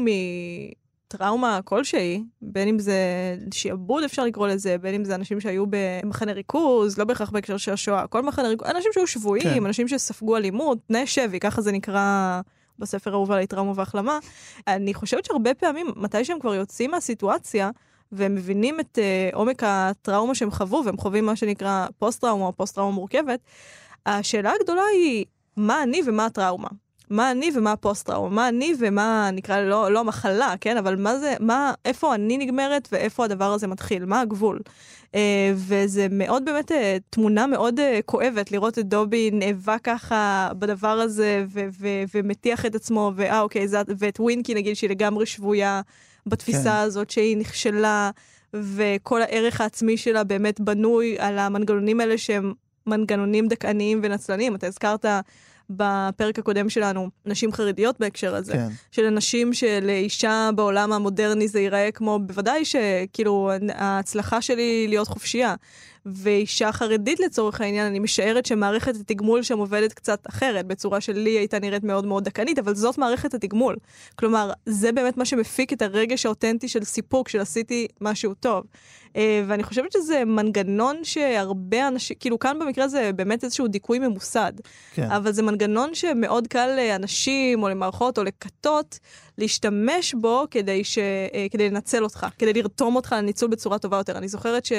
מטראומה 1.15 1.61
כלשהי, 1.65 2.25
בין 2.43 2.69
אם 2.69 2.79
זה 2.79 2.97
שעבוד 3.55 4.05
אפשר 4.05 4.25
לקרוא 4.25 4.49
לזה, 4.49 4.79
בין 4.79 4.95
אם 4.95 5.05
זה 5.05 5.15
אנשים 5.15 5.41
שהיו 5.41 5.65
במחנה 5.71 6.33
ריכוז, 6.33 6.99
לא 6.99 7.05
בהכרח 7.05 7.31
בהקשר 7.31 7.57
של 7.57 7.73
השואה, 7.73 8.07
כל 8.07 8.23
מחנה 8.23 8.49
ריכוז, 8.49 8.69
אנשים 8.69 8.91
שהיו 8.95 9.07
שבויים, 9.07 9.61
כן. 9.61 9.67
אנשים 9.67 9.89
שספגו 9.89 10.37
אלימות, 10.37 10.79
תנאי 10.87 11.07
שבי, 11.07 11.41
ככה 11.41 11.63
זה 11.63 11.73
נקרא 11.73 12.41
בספר 12.79 13.11
האהוב 13.11 13.33
עלי 13.33 13.47
טראומה 13.47 13.73
והחלמה. 13.77 14.19
אני 14.69 14.95
חושבת 14.95 15.25
שהרבה 15.25 15.55
פעמים, 15.55 15.87
מתי 15.97 16.25
שהם 16.25 16.39
כבר 16.39 16.55
יוצאים 16.55 16.91
מהסיטואציה, 16.91 17.71
והם 18.13 18.35
מבינים 18.35 18.81
את 18.81 18.99
uh, 18.99 19.37
עומק 19.37 19.63
הטראומה 19.67 20.35
שהם 20.35 20.51
חוו, 20.51 20.83
והם 20.85 20.97
חווים 20.97 21.27
מה 21.27 21.37
שנקרא 21.37 21.87
פוסט-טראומה 21.99 22.47
או 22.47 22.53
פוסט-טראומה 22.53 22.95
מורכבת, 22.95 23.41
השאלה 24.07 24.53
הגדולה 24.61 24.83
היא, 24.93 25.25
מה 25.57 25.83
אני 25.83 26.01
ומה 26.07 26.27
הטראומה? 26.27 26.69
מה 27.11 27.31
אני 27.31 27.51
ומה 27.55 27.73
הפוסט-טראומה? 27.73 28.35
מה 28.35 28.49
אני 28.49 28.75
ומה, 28.79 29.31
נקרא 29.33 29.61
לא, 29.61 29.93
לא 29.93 30.01
המחלה, 30.01 30.55
כן? 30.61 30.77
אבל 30.77 30.97
מה 30.97 31.19
זה, 31.19 31.35
מה, 31.41 31.75
איפה 31.85 32.15
אני 32.15 32.39
נגמרת 32.39 32.89
ואיפה 32.93 33.25
הדבר 33.25 33.53
הזה 33.53 33.67
מתחיל? 33.67 34.05
מה 34.05 34.21
הגבול? 34.21 34.61
Uh, 35.13 35.17
וזה 35.55 36.07
מאוד 36.11 36.45
באמת 36.45 36.71
uh, 36.71 36.75
תמונה 37.11 37.47
מאוד 37.47 37.81
uh, 37.81 37.83
כואבת 38.07 38.53
לראות 38.53 38.79
את 38.79 38.89
דובי 38.89 39.31
נאבק 39.33 39.81
ככה 39.85 40.49
בדבר 40.59 40.89
הזה 40.89 41.45
ו- 41.49 41.69
ו- 41.81 42.03
ומטיח 42.15 42.67
את 42.67 42.75
עצמו, 42.75 43.13
ואה 43.15 43.41
אוקיי, 43.41 43.69
זה, 43.69 43.79
ואת 43.99 44.21
ווינקי 44.21 44.55
נגיד 44.55 44.77
שהיא 44.77 44.91
לגמרי 44.91 45.27
שבויה 45.27 45.81
בתפיסה 46.27 46.63
כן. 46.63 46.77
הזאת 46.77 47.11
שהיא 47.11 47.37
נכשלה, 47.37 48.11
וכל 48.55 49.23
הערך 49.23 49.61
העצמי 49.61 49.97
שלה 49.97 50.25
באמת 50.25 50.61
בנוי 50.61 51.17
על 51.19 51.39
המנגנונים 51.39 52.01
האלה 52.01 52.19
שהם 52.19 52.53
מנגנונים 52.87 53.49
דכאניים 53.49 54.01
ונצלניים. 54.03 54.55
אתה 54.55 54.67
הזכרת 54.67 55.05
בפרק 55.71 56.39
הקודם 56.39 56.69
שלנו, 56.69 57.11
נשים 57.27 57.53
חרדיות 57.53 58.01
בהקשר 58.01 58.35
הזה. 58.35 58.53
כן. 58.53 58.69
של 58.91 59.05
אנשים 59.05 59.55
שלאישה 59.55 60.51
בעולם 60.55 60.93
המודרני 60.93 61.49
זה 61.49 61.61
ייראה 61.61 61.91
כמו, 61.95 62.19
בוודאי 62.27 62.65
שכאילו 62.65 63.51
ההצלחה 63.75 64.43
שלי 64.43 64.87
להיות 64.89 65.09
חופשייה. 65.09 65.55
ואישה 66.07 66.73
חרדית 66.73 67.21
לצורך 67.21 67.61
העניין, 67.61 67.87
אני 67.87 67.99
משערת 67.99 68.47
שמערכת 68.47 68.97
התגמול 68.97 69.43
שם 69.43 69.59
עובדת 69.59 69.93
קצת 69.93 70.27
אחרת, 70.29 70.67
בצורה 70.67 71.01
שלי 71.01 71.31
הייתה 71.31 71.59
נראית 71.59 71.85
מאוד 71.85 72.07
מאוד 72.07 72.25
דקנית, 72.25 72.59
אבל 72.59 72.75
זאת 72.75 72.99
מערכת 72.99 73.35
התגמול. 73.35 73.77
כלומר, 74.17 74.53
זה 74.67 74.93
באמת 74.93 75.17
מה 75.17 75.25
שמפיק 75.25 75.73
את 75.73 75.83
הרגש 75.83 76.27
האותנטי 76.27 76.69
של 76.69 76.85
סיפוק, 76.85 77.29
של 77.29 77.41
עשיתי 77.41 77.87
משהו 78.01 78.35
טוב. 78.35 78.65
אה, 79.17 79.43
ואני 79.47 79.63
חושבת 79.63 79.93
שזה 79.93 80.25
מנגנון 80.25 80.97
שהרבה 81.03 81.89
אנשים, 81.89 82.17
כאילו 82.21 82.39
כאן 82.39 82.59
במקרה 82.59 82.89
זה 82.89 83.11
באמת 83.17 83.45
איזשהו 83.45 83.69
דיכוי 83.69 83.99
ממוסד. 83.99 84.53
כן. 84.95 85.11
אבל 85.11 85.33
זה 85.33 85.43
מנגנון 85.43 85.95
שמאוד 85.95 86.47
קל 86.47 86.77
לאנשים 86.77 87.63
או 87.63 87.69
למערכות 87.69 88.19
או 88.19 88.25
לכתות 88.25 88.99
להשתמש 89.39 90.15
בו 90.15 90.45
כדי, 90.51 90.85
ש... 90.85 90.99
אה, 90.99 91.47
כדי 91.51 91.71
לנצל 91.71 92.05
אותך, 92.05 92.27
כדי 92.39 92.53
לרתום 92.53 92.97
אותך 92.97 93.15
לניצול 93.19 93.51
בצורה 93.51 93.79
טובה 93.79 93.97
יותר. 93.97 94.19
אני 94.19 94.29
זוכרת 94.29 94.65
ש... 94.65 94.73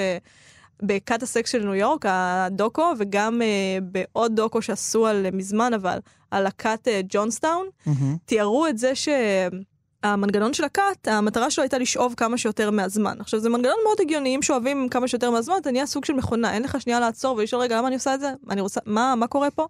בכת 0.84 1.24
הסקס 1.24 1.52
של 1.52 1.64
ניו 1.64 1.76
יורק, 1.76 2.06
הדוקו, 2.08 2.94
וגם 2.98 3.42
uh, 3.42 3.84
בעוד 3.84 4.36
דוקו 4.36 4.62
שעשו 4.62 5.08
על 5.08 5.26
מזמן, 5.34 5.74
אבל 5.74 6.00
על 6.32 6.48
הכת 6.48 6.88
uh, 6.88 7.06
ג'ונסטאון, 7.10 7.68
mm-hmm. 7.68 7.92
תיארו 8.26 8.68
את 8.68 8.78
זה 8.78 8.96
ש... 8.96 9.10
המנגנון 10.06 10.54
של 10.54 10.64
הכת, 10.64 11.08
המטרה 11.08 11.52
שלו 11.52 11.62
הייתה 11.62 11.78
לשאוב 11.78 12.14
כמה 12.18 12.38
שיותר 12.38 12.72
מהזמן. 12.72 13.16
עכשיו, 13.20 13.40
זה 13.40 13.50
מנגנון 13.50 13.78
מאוד 13.84 13.98
הגיוני, 14.02 14.36
אם 14.36 14.42
שואבים 14.42 14.90
כמה 14.90 15.08
שיותר 15.08 15.32
מהזמן, 15.32 15.56
אתה 15.62 15.72
נהיה 15.72 15.86
סוג 15.86 16.06
של 16.06 16.14
מכונה, 16.14 16.54
אין 16.54 16.64
לך 16.64 16.82
שנייה 16.82 17.00
לעצור 17.00 17.38
ולשאול, 17.38 17.62
רגע, 17.62 17.78
למה 17.78 17.88
אני 17.88 17.96
עושה 17.96 18.14
את 18.14 18.20
זה? 18.20 18.32
אני 18.50 18.62
רוצה, 18.62 18.80
מה, 18.86 19.16
מה 19.16 19.28
קורה 19.28 19.52
פה? 19.52 19.68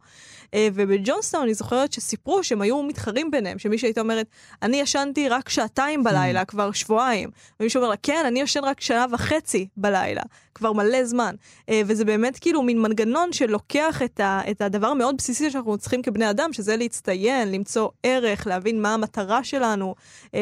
אה, 0.54 0.68
ובג'ונסטון 0.74 1.42
אני 1.42 1.54
זוכרת 1.54 1.94
שסיפרו 1.94 2.44
שהם 2.44 2.62
היו 2.62 2.84
מתחרים 2.84 3.32
ביניהם, 3.32 3.60
שמישהי 3.60 3.88
הייתה 3.88 4.02
אומרת, 4.02 4.28
אני 4.62 4.78
ישנתי 4.78 5.30
רק 5.30 5.50
שעתיים 5.50 6.04
בלילה, 6.04 6.42
mm. 6.42 6.46
כבר 6.46 6.72
שבועיים. 6.72 7.30
ומישהו 7.60 7.80
אומר 7.80 7.90
לה, 7.90 7.96
כן, 8.04 8.24
אני 8.28 8.42
ישן 8.42 8.64
רק 8.64 8.82
שעה 8.82 9.06
וחצי 9.12 9.68
בלילה, 9.78 10.22
כבר 10.56 10.74
מלא 10.74 11.06
זמן. 11.06 11.36
אה, 11.70 11.82
וזה 11.86 12.06
באמת 12.06 12.40
כאילו 12.40 12.62
מין 12.62 12.82
מנגנון 12.82 13.34
שלוקח 13.34 14.02
את, 14.02 14.20
ה, 14.20 14.42
את 14.52 14.62
הדבר 14.62 14.88
המאוד 14.88 15.18
בסיסי 15.18 15.52
שאנחנו 15.52 15.78
צריכים 15.78 16.02
כבני 16.02 16.30
אדם, 16.30 16.54
שזה 16.54 16.76
להצטיין, 16.76 17.52
למצוא 17.52 17.90
ערך, 18.04 18.48
להבין 18.48 18.82
מה 18.82 18.94
המטרה 18.94 19.44
שלנו, 19.44 19.96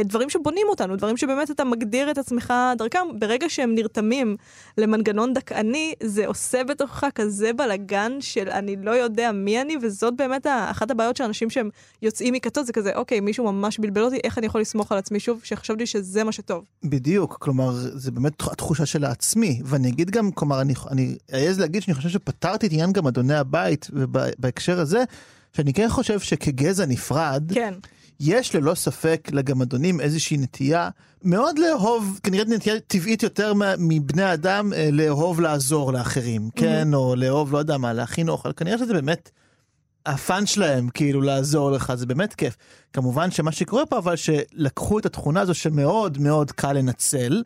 דברים 0.05 0.29
שבונים 0.29 0.67
אותנו, 0.69 0.95
דברים 0.95 1.17
שבאמת 1.17 1.51
אתה 1.51 1.63
מגדיר 1.63 2.11
את 2.11 2.17
עצמך 2.17 2.53
דרכם. 2.77 2.99
ברגע 3.19 3.49
שהם 3.49 3.75
נרתמים 3.75 4.35
למנגנון 4.77 5.33
דכאני, 5.33 5.93
זה 6.03 6.27
עושה 6.27 6.63
בתוכך 6.63 7.07
כזה 7.15 7.53
בלאגן 7.53 8.11
של 8.19 8.49
אני 8.49 8.75
לא 8.75 8.91
יודע 8.91 9.31
מי 9.31 9.61
אני, 9.61 9.77
וזאת 9.81 10.13
באמת 10.15 10.47
אחת 10.47 10.91
הבעיות 10.91 11.17
של 11.17 11.23
אנשים 11.23 11.49
שהם 11.49 11.69
יוצאים 12.01 12.33
מכתות, 12.33 12.65
זה 12.65 12.73
כזה, 12.73 12.91
אוקיי, 12.95 13.19
מישהו 13.19 13.51
ממש 13.51 13.79
בלבל 13.79 14.01
אותי, 14.01 14.19
איך 14.23 14.37
אני 14.37 14.45
יכול 14.45 14.61
לסמוך 14.61 14.91
על 14.91 14.97
עצמי 14.97 15.19
שוב, 15.19 15.39
שחשבתי 15.43 15.85
שזה 15.85 16.23
מה 16.23 16.31
שטוב. 16.31 16.63
בדיוק, 16.83 17.37
כלומר, 17.39 17.71
זה 17.73 18.11
באמת 18.11 18.41
התחושה 18.41 18.85
של 18.85 19.03
העצמי, 19.03 19.61
ואני 19.65 19.89
אגיד 19.89 20.11
גם, 20.11 20.31
כלומר, 20.31 20.61
אני 20.91 21.15
אעז 21.33 21.59
להגיד 21.59 21.81
שאני 21.81 21.95
חושב 21.95 22.09
שפתרתי 22.09 22.67
את 22.67 22.71
עניין 22.71 22.91
גם 22.91 23.07
אדוני 23.07 23.35
הבית, 23.35 23.87
ובהקשר 23.93 24.79
הזה, 24.79 25.03
שאני 25.53 25.73
כן 25.73 25.89
חושב 25.89 26.19
שכגזע 26.19 26.85
נפרד, 26.85 27.51
כן. 27.53 27.73
יש 28.19 28.55
ללא 28.55 28.75
ספק 28.75 29.29
לגמדונים 29.33 30.01
איזושהי 30.01 30.37
נטייה 30.37 30.89
מאוד 31.23 31.59
לאהוב, 31.59 32.19
כנראה 32.23 32.45
נטייה 32.45 32.79
טבעית 32.79 33.23
יותר 33.23 33.53
מבני 33.77 34.33
אדם, 34.33 34.73
אה, 34.73 34.89
לאהוב 34.91 35.41
לעזור 35.41 35.93
לאחרים, 35.93 36.49
כן? 36.55 36.89
Mm-hmm. 36.91 36.95
או 36.95 37.15
לאהוב, 37.15 37.53
לא 37.53 37.57
יודע 37.57 37.77
מה, 37.77 37.93
להכין 37.93 38.29
אוכל. 38.29 38.53
כנראה 38.53 38.77
שזה 38.77 38.93
באמת 38.93 39.29
הפאן 40.05 40.45
שלהם, 40.45 40.89
כאילו, 40.89 41.21
לעזור 41.21 41.71
לך, 41.71 41.93
זה 41.95 42.05
באמת 42.05 42.33
כיף. 42.33 42.57
כמובן 42.93 43.31
שמה 43.31 43.51
שקורה 43.51 43.85
פה, 43.85 43.97
אבל 43.97 44.15
שלקחו 44.15 44.99
את 44.99 45.05
התכונה 45.05 45.41
הזו 45.41 45.53
שמאוד 45.53 46.17
מאוד 46.17 46.51
קל 46.51 46.73
לנצל, 46.73 47.43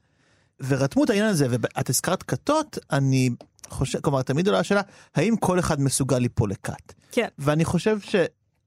ורתמו 0.68 1.04
את 1.04 1.10
העניין 1.10 1.28
הזה, 1.28 1.48
ואת 1.50 1.90
הזכרת 1.90 2.24
כתות, 2.24 2.78
אני 2.92 3.30
חושב, 3.70 4.00
כלומר, 4.02 4.22
תמיד 4.22 4.48
עולה 4.48 4.60
השאלה, 4.60 4.82
האם 5.16 5.36
כל 5.36 5.60
אחד 5.60 5.82
מסוגל 5.82 6.18
ליפול 6.18 6.52
לכת? 6.52 6.94
כן. 7.12 7.28
ואני 7.40 7.66
חושב 7.66 8.00
ש... 8.00 8.16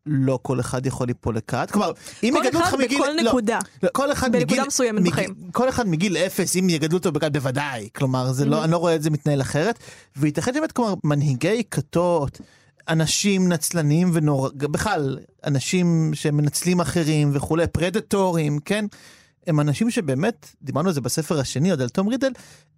לא 0.07 0.39
כל 0.43 0.61
אחד 0.61 0.87
יכול 0.87 1.07
ליפול 1.07 1.37
לכת. 1.37 1.71
כלומר, 1.71 1.93
אם 2.23 2.35
יגדלו 2.37 2.61
אותך 2.61 2.75
מגיל... 2.75 2.99
כל 2.99 3.05
אחד 3.05 3.13
בכל 3.17 3.29
נקודה. 3.29 3.59
לא, 3.83 3.89
כל 3.93 4.13
אחד 4.13 4.33
בנקודה 4.33 4.53
מגיל... 4.53 4.67
מסוימת 4.67 5.03
בחיים. 5.03 5.35
כל 5.53 5.69
אחד 5.69 5.89
מגיל 5.89 6.17
אפס, 6.17 6.57
אם 6.57 6.69
יגדלו 6.69 6.99
אותו 6.99 7.13
בכת, 7.13 7.33
בוודאי. 7.33 7.89
כלומר, 7.97 8.33
זה 8.33 8.45
לא, 8.45 8.61
mm-hmm. 8.61 8.65
אני 8.65 8.73
לא 8.73 8.77
רואה 8.77 8.95
את 8.95 9.03
זה 9.03 9.11
מתנהל 9.11 9.41
אחרת. 9.41 9.79
וייתכן 10.17 10.53
באמת, 10.53 10.73
כלומר, 10.73 10.95
מנהיגי 11.05 11.63
כתות, 11.71 12.41
אנשים 12.89 13.49
נצלנים 13.49 14.11
ונורא... 14.13 14.51
בכלל, 14.55 15.19
אנשים 15.45 16.11
שמנצלים 16.15 16.81
אחרים 16.81 17.31
וכולי, 17.35 17.67
פרדטורים, 17.67 18.59
כן? 18.59 18.85
הם 19.47 19.61
אנשים 19.61 19.91
שבאמת, 19.91 20.55
דיברנו 20.63 20.89
על 20.89 20.95
זה 20.95 21.01
בספר 21.01 21.41
השני, 21.41 21.71
עוד 21.71 21.81
על 21.81 21.89
תום 21.89 22.09
רידל, 22.09 22.33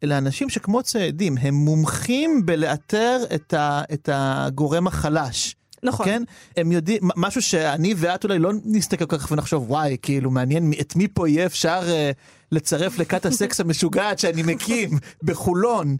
אלה 0.05 0.19
אנשים 0.19 0.51
שכמו 0.51 0.83
ציידים, 0.83 1.39
הם 1.39 1.55
מומחים 1.55 2.47
בלאתר 2.47 3.19
את, 3.35 3.55
ה, 3.55 3.83
את 3.93 4.09
הגורם 4.13 4.87
החלש. 4.87 5.57
נכון. 5.83 6.07
כן? 6.07 6.23
הם 6.57 6.73
יודעים, 6.73 7.03
משהו 7.17 7.43
שאני 7.43 7.95
ואת 7.97 8.25
אולי 8.25 8.39
לא 8.39 8.51
נסתכל 8.65 9.07
כל 9.07 9.19
כך 9.19 9.31
ונחשוב, 9.31 9.71
וואי, 9.71 9.97
כאילו, 10.03 10.31
מעניין 10.31 10.73
את 10.81 10.97
מי 10.97 11.09
פה 11.09 11.29
יהיה 11.29 11.47
אפשר 11.47 11.81
uh, 11.83 12.17
לצרף 12.53 12.99
לכת 12.99 13.27
הסקס 13.27 13.61
המשוגעת 13.61 14.19
שאני 14.19 14.43
מקים 14.43 14.91
בחולון. 15.23 15.97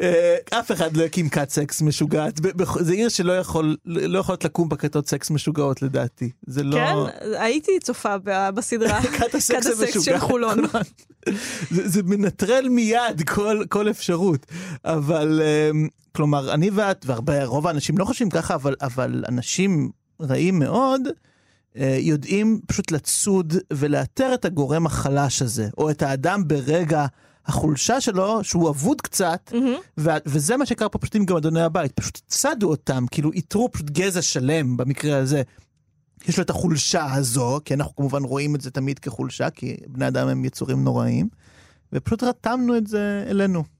אה, 0.00 0.36
אף 0.50 0.72
אחד 0.72 0.96
לא 0.96 1.04
הקים 1.04 1.28
כת 1.28 1.50
סקס 1.50 1.82
משוגעת, 1.82 2.40
זה 2.80 2.92
עיר 2.92 3.08
שלא 3.08 3.32
יכול, 3.32 3.76
לא 3.86 4.18
יכולת 4.18 4.44
לקום 4.44 4.68
בכתות 4.68 5.08
סקס 5.08 5.30
משוגעות 5.30 5.82
לדעתי, 5.82 6.30
זה 6.46 6.62
לא... 6.62 6.76
כן, 6.76 7.28
הייתי 7.38 7.70
צופה 7.82 8.14
בסדרה, 8.54 9.02
כת 9.18 9.34
הסקס 9.34 10.04
של 10.04 10.18
חולון. 10.18 10.58
זה, 11.74 11.88
זה 11.88 12.02
מנטרל 12.02 12.68
מיד 12.68 13.22
כל, 13.28 13.64
כל 13.68 13.90
אפשרות, 13.90 14.46
אבל 14.84 15.42
אמ, 15.42 15.88
כלומר, 16.16 16.54
אני 16.54 16.70
ואת, 16.70 17.04
והרבה, 17.06 17.44
רוב 17.44 17.66
האנשים 17.66 17.98
לא 17.98 18.04
חושבים 18.04 18.30
ככה, 18.30 18.54
אבל, 18.54 18.74
אבל 18.80 19.24
אנשים 19.28 19.90
רעים 20.20 20.58
מאוד, 20.58 21.02
אה, 21.76 21.96
יודעים 22.00 22.60
פשוט 22.66 22.90
לצוד 22.90 23.54
ולאתר 23.72 24.34
את 24.34 24.44
הגורם 24.44 24.86
החלש 24.86 25.42
הזה, 25.42 25.68
או 25.78 25.90
את 25.90 26.02
האדם 26.02 26.48
ברגע 26.48 27.06
החולשה 27.46 28.00
שלו, 28.00 28.44
שהוא 28.44 28.70
אבוד 28.70 29.00
קצת, 29.00 29.50
mm-hmm. 29.52 30.00
ו- 30.00 30.10
וזה 30.26 30.56
מה 30.56 30.66
שקרה 30.66 30.88
פה 30.88 30.98
פשוט 30.98 31.16
עם 31.16 31.24
גם 31.24 31.36
אדוני 31.36 31.62
הבית, 31.62 31.92
פשוט 31.92 32.20
צדו 32.26 32.70
אותם, 32.70 33.04
כאילו 33.10 33.32
איתרו 33.32 33.70
פשוט 33.72 33.90
גזע 33.90 34.22
שלם 34.22 34.76
במקרה 34.76 35.16
הזה. 35.16 35.42
יש 36.28 36.36
לו 36.38 36.42
את 36.44 36.50
החולשה 36.50 37.14
הזו, 37.14 37.60
כי 37.64 37.74
אנחנו 37.74 37.96
כמובן 37.96 38.22
רואים 38.24 38.54
את 38.54 38.60
זה 38.60 38.70
תמיד 38.70 38.98
כחולשה, 38.98 39.50
כי 39.50 39.76
בני 39.86 40.08
אדם 40.08 40.28
הם 40.28 40.44
יצורים 40.44 40.84
נוראים, 40.84 41.28
ופשוט 41.92 42.22
רתמנו 42.22 42.76
את 42.76 42.86
זה 42.86 43.24
אלינו. 43.30 43.73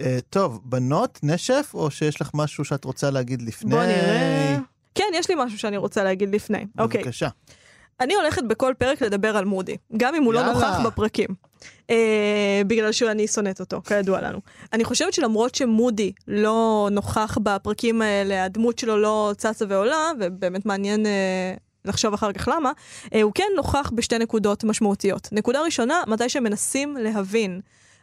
Uh, 0.00 0.04
טוב, 0.30 0.60
בנות, 0.64 1.18
נשף, 1.22 1.70
או 1.74 1.90
שיש 1.90 2.20
לך 2.20 2.30
משהו 2.34 2.64
שאת 2.64 2.84
רוצה 2.84 3.10
להגיד 3.10 3.42
לפני? 3.42 3.70
בוא 3.70 3.82
נראה. 3.82 4.58
כן, 4.94 5.04
יש 5.14 5.28
לי 5.28 5.34
משהו 5.38 5.58
שאני 5.58 5.76
רוצה 5.76 6.04
להגיד 6.04 6.34
לפני. 6.34 6.66
אוקיי. 6.78 7.02
בבקשה. 7.02 7.28
Okay. 7.28 7.52
אני 8.00 8.14
הולכת 8.14 8.42
בכל 8.44 8.72
פרק 8.78 9.02
לדבר 9.02 9.36
על 9.36 9.44
מודי, 9.44 9.76
גם 9.96 10.14
אם 10.14 10.22
הוא 10.22 10.34
לא 10.34 10.38
יאללה. 10.38 10.52
לא 10.52 10.58
נוכח 10.58 10.86
בפרקים. 10.86 11.28
אה, 11.90 12.62
בגלל 12.66 12.92
שאני 12.92 13.26
שונאת 13.26 13.60
אותו, 13.60 13.82
כידוע 13.82 14.20
לנו. 14.20 14.38
אני 14.72 14.84
חושבת 14.84 15.12
שלמרות 15.12 15.54
שמודי 15.54 16.12
לא 16.28 16.88
נוכח 16.92 17.38
בפרקים 17.42 18.02
האלה, 18.02 18.44
הדמות 18.44 18.78
שלו 18.78 18.96
לא 18.96 19.32
צצה 19.36 19.64
ועולה, 19.68 20.10
ובאמת 20.20 20.66
מעניין 20.66 21.06
אה, 21.06 21.54
לחשוב 21.84 22.14
אחר 22.14 22.32
כך 22.32 22.48
למה, 22.48 22.72
אה, 23.14 23.22
הוא 23.22 23.32
כן 23.34 23.48
נוכח 23.56 23.90
בשתי 23.94 24.18
נקודות 24.18 24.64
משמעותיות. 24.64 25.28
נקודה 25.32 25.60
ראשונה, 25.60 26.02
מתי 26.06 26.28
שמנסים 26.28 26.96
להבין. 26.96 27.60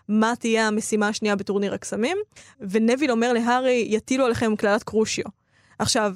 מה 0.08 0.34
תהיה 0.40 0.68
המשימה 0.68 1.08
השנייה 1.08 1.36
בטורניר 1.36 1.74
הקסמים, 1.74 2.18
ונביל 2.60 3.12
אומר 3.12 3.34
להארי, 3.34 3.88
יטילו 3.90 4.26
עליכם 4.26 4.56
קללת 4.56 4.84
קרושיו. 4.84 5.26
עכשיו, 5.80 6.16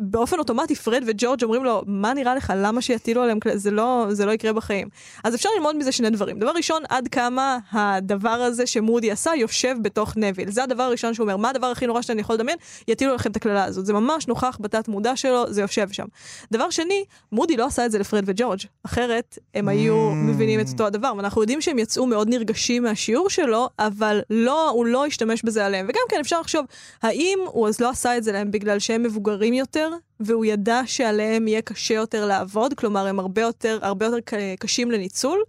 באופן 0.00 0.38
אוטומטי 0.38 0.74
פרד 0.74 1.02
וג'ורג' 1.06 1.42
אומרים 1.44 1.64
לו, 1.64 1.82
מה 1.86 2.14
נראה 2.14 2.34
לך, 2.34 2.52
למה 2.56 2.82
שיטילו 2.82 3.22
עליהם, 3.22 3.40
כלי-" 3.40 3.58
זה 3.58 3.70
לא, 3.70 4.06
זה 4.10 4.26
לא 4.26 4.32
יקרה 4.32 4.52
בחיים. 4.52 4.88
אז 5.24 5.34
אפשר 5.34 5.48
ללמוד 5.56 5.76
מזה 5.76 5.92
שני 5.92 6.10
דברים. 6.10 6.38
דבר 6.38 6.50
ראשון, 6.56 6.82
עד 6.88 7.08
כמה 7.08 7.58
הדבר 7.72 8.28
הזה 8.28 8.66
שמודי 8.66 9.10
עשה 9.10 9.30
יושב 9.36 9.76
בתוך 9.82 10.16
נביל. 10.16 10.50
זה 10.50 10.62
הדבר 10.62 10.82
הראשון 10.82 11.14
שהוא 11.14 11.24
אומר, 11.24 11.36
מה 11.36 11.50
הדבר 11.50 11.66
הכי 11.66 11.86
נורא 11.86 12.02
שאני 12.02 12.20
יכול 12.20 12.34
לדמיין? 12.34 12.58
יטילו 12.88 13.14
לכם 13.14 13.30
את 13.30 13.36
הקללה 13.36 13.64
הזאת. 13.64 13.86
זה 13.86 13.92
ממש 13.92 14.28
נוכח 14.28 14.58
בתת 14.60 14.88
מודע 14.88 15.16
שלו, 15.16 15.52
זה 15.52 15.60
יושב 15.60 15.88
שם. 15.92 16.06
דבר 16.52 16.70
שני, 16.70 17.04
מודי 17.32 17.56
לא 17.56 17.66
עשה 17.66 17.86
את 17.86 17.92
זה 17.92 17.98
לפרד 17.98 18.22
וג'ורג', 18.26 18.60
אחרת 18.86 19.38
הם 19.54 19.68
היו 19.68 20.10
Mm. 20.10 20.14
מבינים 20.14 20.60
את 20.60 20.66
אותו 20.72 20.86
הדבר. 20.86 21.12
ואנחנו 21.16 21.40
יודעים 21.40 21.60
שהם 21.60 21.78
יצאו 21.78 22.06
מאוד 22.06 22.28
נרגשים 22.28 22.82
מהשיעור 22.82 23.30
שלו, 23.30 23.68
אבל 23.78 24.20
לא, 24.30 24.70
הוא 24.70 24.86
לא 24.86 25.06
השתמש 25.06 25.42
בזה 25.42 25.66
עליהם. 25.66 25.86
וגם 25.88 26.02
כן 26.08 26.16
אפשר 26.20 26.40
לחשוב, 26.40 26.66
האם 27.02 27.38
הוא 27.46 27.68
אז 27.68 27.80
לא 27.80 27.90
עשה 27.90 28.16
את 28.16 28.24
זה 28.24 28.32
להם 28.32 28.50
בגלל 28.50 28.78
שהם 28.78 29.02
מבוגרים 29.02 29.54
יותר, 29.54 29.89
והוא 30.20 30.44
ידע 30.44 30.80
שעליהם 30.86 31.48
יהיה 31.48 31.62
קשה 31.62 31.94
יותר 31.94 32.26
לעבוד, 32.26 32.74
כלומר 32.74 33.06
הם 33.06 33.20
הרבה 33.20 33.42
יותר, 33.42 33.78
הרבה 33.82 34.06
יותר 34.06 34.36
קשים 34.58 34.90
לניצול, 34.90 35.42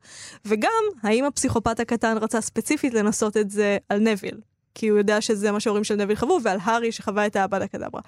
וגם, 0.46 0.84
האם 1.04 1.26
הפסיכופת 1.26 1.80
הקטן 1.80 2.18
רצה 2.18 2.42
ספציפית 2.42 2.94
לנסות 2.94 3.38
את 3.38 3.52
זה 3.52 3.78
על 3.90 4.00
נביל? 4.00 4.51
כי 4.76 4.88
הוא 4.88 4.98
יודע 4.98 5.22
שזה 5.22 5.52
מה 5.52 5.60
שההורים 5.60 5.84
של 5.84 5.96
נביל 5.96 6.16
חוו, 6.16 6.40
ועל 6.44 6.58
הארי 6.64 6.92
שחווה 6.92 7.26
את 7.26 7.36
האבדה 7.36 7.68
קדברה. 7.68 8.02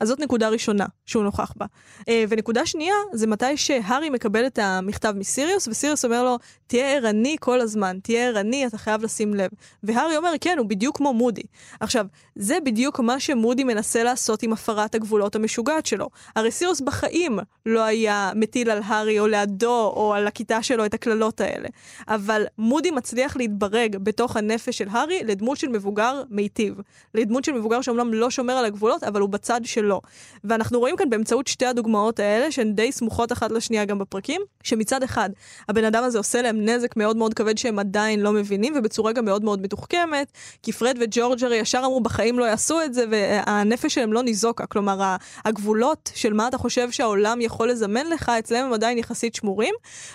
אז 0.00 0.08
זאת 0.08 0.20
נקודה 0.20 0.48
ראשונה 0.48 0.86
שהוא 1.06 1.24
נוכח 1.24 1.52
בה. 1.56 1.66
אה, 2.08 2.24
ונקודה 2.28 2.66
שנייה, 2.66 2.94
זה 3.12 3.26
מתי 3.26 3.56
שהארי 3.56 4.10
מקבל 4.10 4.46
את 4.46 4.58
המכתב 4.62 5.14
מסיריוס, 5.16 5.68
וסיריוס 5.68 6.04
אומר 6.04 6.24
לו, 6.24 6.38
תהיה 6.66 6.96
ערני 6.96 7.36
כל 7.40 7.60
הזמן, 7.60 7.98
תהיה 8.02 8.28
ערני, 8.28 8.66
אתה 8.66 8.78
חייב 8.78 9.02
לשים 9.02 9.34
לב. 9.34 9.50
והארי 9.82 10.16
אומר, 10.16 10.32
כן, 10.40 10.58
הוא 10.58 10.66
בדיוק 10.66 10.96
כמו 10.96 11.14
מודי. 11.14 11.42
עכשיו, 11.80 12.06
זה 12.36 12.58
בדיוק 12.64 13.00
מה 13.00 13.20
שמודי 13.20 13.64
מנסה 13.64 14.02
לעשות 14.02 14.42
עם 14.42 14.52
הפרת 14.52 14.94
הגבולות 14.94 15.36
המשוגעת 15.36 15.86
שלו. 15.86 16.08
הרי 16.36 16.50
סיריוס 16.50 16.80
בחיים 16.80 17.38
לא 17.66 17.80
היה 17.84 18.30
מטיל 18.34 18.70
על 18.70 18.80
הארי 18.84 19.20
או 19.20 19.26
לידו 19.26 19.92
או 19.96 20.14
על 20.14 20.26
הכיתה 20.26 20.62
שלו 20.62 20.84
את 20.84 20.94
הקללות 20.94 21.40
האלה. 21.40 21.68
אבל 22.08 22.44
מודי 22.58 22.90
מצליח 22.90 23.36
להתברג 23.36 23.96
בתוך 23.96 24.36
הנפש 24.36 24.78
של 24.78 24.88
הארי 24.90 25.20
לדמות 25.24 25.58
של 25.58 25.68
מבוגר 25.68 26.07
מיטיב. 26.30 26.74
לדמות 27.14 27.44
של 27.44 27.52
מבוגר 27.52 27.80
שאומנם 27.80 28.14
לא 28.14 28.30
שומר 28.30 28.52
על 28.52 28.64
הגבולות, 28.64 29.04
אבל 29.04 29.20
הוא 29.20 29.28
בצד 29.28 29.60
שלו. 29.64 30.00
ואנחנו 30.44 30.78
רואים 30.78 30.96
כאן 30.96 31.10
באמצעות 31.10 31.46
שתי 31.46 31.66
הדוגמאות 31.66 32.20
האלה, 32.20 32.52
שהן 32.52 32.72
די 32.72 32.92
סמוכות 32.92 33.32
אחת 33.32 33.50
לשנייה 33.50 33.84
גם 33.84 33.98
בפרקים, 33.98 34.40
שמצד 34.62 35.02
אחד, 35.02 35.30
הבן 35.68 35.84
אדם 35.84 36.02
הזה 36.04 36.18
עושה 36.18 36.42
להם 36.42 36.64
נזק 36.64 36.96
מאוד 36.96 37.16
מאוד 37.16 37.34
כבד 37.34 37.58
שהם 37.58 37.78
עדיין 37.78 38.20
לא 38.20 38.32
מבינים, 38.32 38.72
ובצורה 38.76 39.12
גם 39.12 39.24
מאוד 39.24 39.44
מאוד 39.44 39.62
מתוחכמת, 39.62 40.32
כי 40.62 40.72
פרד 40.72 40.96
וג'ורג' 41.00 41.44
הרי 41.44 41.56
ישר 41.56 41.78
אמרו 41.78 42.00
בחיים 42.00 42.38
לא 42.38 42.44
יעשו 42.44 42.82
את 42.82 42.94
זה, 42.94 43.04
והנפש 43.10 43.94
שלהם 43.94 44.12
לא 44.12 44.22
ניזוקה. 44.22 44.66
כלומר, 44.66 45.16
הגבולות 45.44 46.10
של 46.14 46.32
מה 46.32 46.48
אתה 46.48 46.58
חושב 46.58 46.90
שהעולם 46.90 47.40
יכול 47.40 47.70
לזמן 47.70 48.06
לך, 48.06 48.28
אצלם 48.28 48.64
הם 48.64 48.72
עדיין 48.72 48.98
יחסית 48.98 49.34
שמורים, 49.34 49.74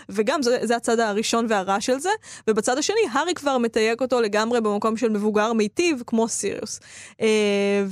וגם 0.09 0.41
זה, 0.41 0.57
זה 0.61 0.75
הצד 0.75 0.99
הראשון 0.99 1.45
והרע 1.49 1.81
של 1.81 1.99
זה, 1.99 2.09
ובצד 2.47 2.77
השני, 2.77 3.01
הארי 3.11 3.33
כבר 3.33 3.57
מתייג 3.57 4.01
אותו 4.01 4.21
לגמרי 4.21 4.61
במקום 4.61 4.97
של 4.97 5.09
מבוגר 5.09 5.53
מיטיב, 5.53 5.82
כמו 6.07 6.27
סיריוס. 6.27 6.79
אה, 7.21 7.85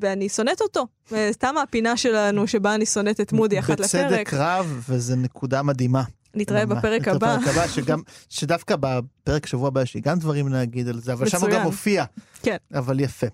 ואני 0.00 0.28
שונאת 0.28 0.60
אותו. 0.60 0.86
אה, 1.12 1.28
סתם 1.32 1.54
הפינה 1.62 1.96
שלנו 1.96 2.46
שבה 2.46 2.74
אני 2.74 2.86
שונאת 2.86 3.20
את 3.20 3.32
מודי 3.32 3.58
אחת 3.58 3.80
לפרק. 3.80 4.10
בצדק 4.10 4.34
רב, 4.34 4.84
וזו 4.88 5.16
נקודה 5.16 5.62
מדהימה. 5.62 6.02
נתראה. 6.34 6.66
בפרק 6.66 7.00
נתראה 7.00 7.16
הבא. 7.16 7.36
בפרק 7.36 7.48
הבא, 7.48 7.68
שגם, 7.68 8.00
שדווקא 8.28 8.76
בפרק 8.80 9.46
שבוע 9.46 9.68
הבא 9.68 9.82
יש 9.82 9.94
לי 9.94 10.00
גם 10.00 10.18
דברים 10.18 10.48
להגיד 10.48 10.88
על 10.88 11.00
זה, 11.00 11.12
אבל 11.12 11.28
שם 11.28 11.40
הוא. 11.40 11.50
גם 11.50 11.62
מופיע. 11.62 12.04
כן. 12.42 12.56
אבל 12.74 13.00
יפה. 13.00 13.26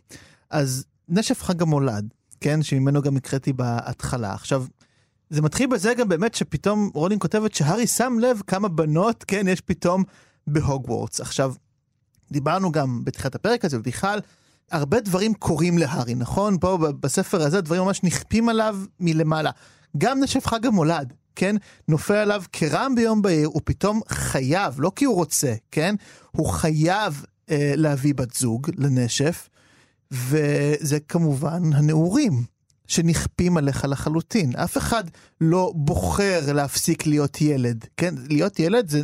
אז 0.51 0.85
נשף 1.09 1.43
חג 1.43 1.63
המולד, 1.63 2.15
כן, 2.41 2.63
שממנו 2.63 3.03
גם 3.03 3.17
הקראתי 3.17 3.53
בהתחלה. 3.53 4.33
עכשיו, 4.35 4.65
זה 5.31 5.43
מתחיל 5.43 5.67
בזה 5.67 5.95
גם 5.95 6.09
באמת 6.09 6.35
שפתאום 6.35 6.91
רולינג 6.95 7.21
כותבת 7.21 7.55
שהארי 7.55 7.87
שם 7.87 8.17
לב 8.21 8.43
כמה 8.47 8.69
בנות, 8.69 9.25
כן, 9.27 9.49
יש 9.49 9.61
פתאום 9.61 10.05
בהוגוורטס. 10.47 11.21
עכשיו, 11.21 11.55
דיברנו 12.33 12.73
גם 12.73 13.05
בתחילת 13.05 13.35
הפרק 13.35 13.65
הזה, 13.65 13.79
ובכלל, 13.79 14.21
הרבה 14.71 15.01
דברים 15.01 15.35
קורים 15.35 15.79
להארי, 15.79 16.15
נכון? 16.15 16.59
פה 16.61 16.79
בספר 17.01 17.43
הזה 17.43 17.61
דברים 17.61 17.83
ממש 17.83 18.03
נכפים 18.03 18.49
עליו 18.49 18.79
מלמעלה. 19.01 19.51
גם 19.99 20.21
נשף 20.23 20.47
חג 20.47 20.67
המולד, 20.67 21.13
כן? 21.37 21.57
נופל 21.89 22.15
עליו 22.15 22.43
כרעם 22.53 22.95
ביום 22.95 23.23
בהיר, 23.23 23.49
הוא 23.49 23.63
פתאום 23.65 24.01
חייב, 24.09 24.81
לא 24.81 24.93
כי 24.97 25.05
הוא 25.05 25.15
רוצה, 25.15 25.55
כן? 25.71 25.95
הוא 26.31 26.47
חייב 26.47 27.25
אה, 27.51 27.73
להביא 27.77 28.15
בת 28.15 28.35
זוג 28.35 28.71
לנשף, 28.77 29.49
וזה 30.11 30.99
כמובן 31.09 31.73
הנעורים. 31.73 32.45
שנכפים 32.89 33.57
עליך 33.57 33.87
לחלוטין. 33.89 34.57
אף 34.57 34.79
אחד 34.79 35.05
לא 35.41 35.73
בוחר 35.77 36.53
להפסיק 36.53 37.07
להיות 37.07 37.41
ילד, 37.41 37.85
כן? 37.97 38.15
להיות 38.29 38.59
ילד 38.59 38.89
זה 38.89 39.03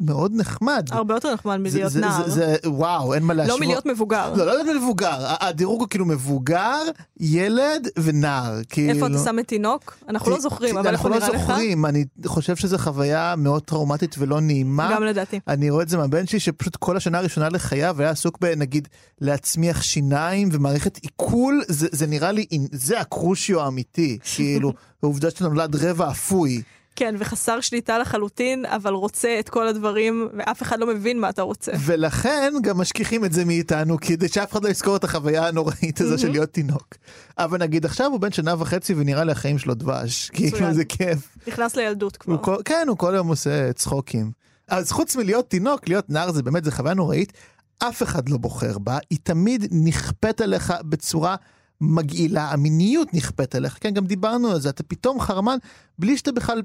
מאוד 0.00 0.32
נחמד. 0.34 0.86
הרבה 0.90 1.14
יותר 1.14 1.34
נחמד 1.34 1.52
זה- 1.52 1.58
מלהיות 1.76 1.92
זה- 1.92 2.00
נער. 2.00 2.28
זה, 2.28 2.30
זה, 2.34 2.56
וואו, 2.64 3.14
אין 3.14 3.22
מה 3.22 3.34
להשוות. 3.34 3.60
לא 3.60 3.66
מלהיות 3.66 3.86
מבוגר. 3.86 4.34
לא, 4.34 4.46
לא 4.46 4.62
להיות 4.62 4.76
מבוגר, 4.82 5.16
הדירוג 5.40 5.80
הוא 5.80 5.88
כאילו 5.88 6.04
מבוגר, 6.04 6.76
ילד 7.20 7.88
ונער. 7.98 8.60
כאילו... 8.68 8.94
איפה 8.94 9.06
אתה 9.06 9.18
שם 9.24 9.38
את 9.38 9.48
תינוק? 9.48 9.96
אנחנו 10.08 10.30
לא 10.30 10.40
זוכרים, 10.40 10.78
אבל 10.78 10.88
אנחנו 10.88 11.08
לא 11.08 11.16
לך? 11.16 11.24
זוכרים, 11.38 11.86
אני 11.86 12.04
חושב 12.26 12.56
שזו 12.56 12.78
חוויה 12.78 13.34
מאוד 13.38 13.62
טראומטית 13.62 14.14
ולא 14.18 14.40
נעימה. 14.40 14.90
גם 14.94 15.02
לדעתי. 15.04 15.40
אני 15.48 15.70
רואה 15.70 15.82
את 15.82 15.88
זה 15.88 15.96
מהבן 15.96 16.26
שלי, 16.26 16.40
שפשוט 16.40 16.76
כל 16.76 16.96
השנה 16.96 17.18
הראשונה 17.18 17.48
לחייו 17.48 17.96
היה 18.00 18.10
עסוק 18.10 18.38
בנגיד 18.40 18.88
להצמיח 19.20 19.82
שיניים 19.82 20.48
ומערכת 20.52 20.96
עיכול, 20.96 21.62
זה, 21.68 21.88
זה 21.92 22.06
נראה 22.06 22.32
לי, 22.32 22.46
זה 22.72 23.00
הקרושיו 23.00 23.60
האמיתי, 23.60 24.18
כאילו, 24.34 24.72
העובדה 25.02 25.30
שאתה 25.30 25.48
נולד 25.48 25.76
רבע 25.76 26.10
אפוי. 26.10 26.62
כן, 26.96 27.14
וחסר 27.18 27.60
שליטה 27.60 27.98
לחלוטין, 27.98 28.66
אבל 28.66 28.92
רוצה 28.92 29.36
את 29.40 29.48
כל 29.48 29.68
הדברים, 29.68 30.28
ואף 30.38 30.62
אחד 30.62 30.80
לא 30.80 30.86
מבין 30.86 31.20
מה 31.20 31.30
אתה 31.30 31.42
רוצה. 31.42 31.72
ולכן 31.78 32.52
גם 32.62 32.78
משכיחים 32.78 33.24
את 33.24 33.32
זה 33.32 33.44
מאיתנו, 33.44 33.96
כדי 34.00 34.28
שאף 34.28 34.52
אחד 34.52 34.64
לא 34.64 34.68
יזכור 34.68 34.96
את 34.96 35.04
החוויה 35.04 35.48
הנוראית 35.48 36.00
הזו 36.00 36.18
של 36.18 36.30
להיות 36.30 36.52
תינוק. 36.52 36.94
אבל 37.38 37.58
נגיד 37.58 37.84
עכשיו 37.84 38.06
הוא 38.06 38.20
בן 38.20 38.32
שנה 38.32 38.54
וחצי 38.58 38.94
ונראה 38.94 39.24
לי 39.24 39.32
החיים 39.32 39.58
שלו 39.58 39.74
דבש, 39.74 40.30
כאילו. 40.34 40.74
זה 40.74 40.84
כיף. 40.84 41.36
נכנס 41.46 41.76
לילדות 41.76 42.16
כבר. 42.16 42.34
הוא 42.34 42.42
כל, 42.42 42.56
כן, 42.64 42.84
הוא 42.88 42.98
כל 42.98 43.14
היום 43.14 43.28
עושה 43.28 43.72
צחוקים. 43.72 44.30
אז 44.68 44.92
חוץ 44.92 45.16
מלהיות 45.16 45.50
תינוק, 45.50 45.88
להיות 45.88 46.10
נער 46.10 46.32
זה 46.32 46.42
באמת, 46.42 46.64
זה 46.64 46.72
חוויה 46.72 46.94
נוראית. 46.94 47.32
אף 47.78 48.02
אחד 48.02 48.28
לא 48.28 48.36
בוחר 48.36 48.78
בה, 48.78 48.98
היא 49.10 49.18
תמיד 49.22 49.66
נכפית 49.70 50.40
עליך 50.40 50.74
בצורה 50.84 51.36
מגעילה, 51.80 52.50
המיניות 52.50 53.14
נכפית 53.14 53.54
עליך, 53.54 53.78
כן, 53.80 53.90
גם 53.90 54.06
דיברנו 54.06 54.50
על 54.50 54.60
זה, 54.60 54.68
אתה 54.68 54.82
פתאום 54.82 55.20
חרמן 55.20 55.56
בלי 55.98 56.16
שאתה 56.16 56.32
בכלל 56.32 56.62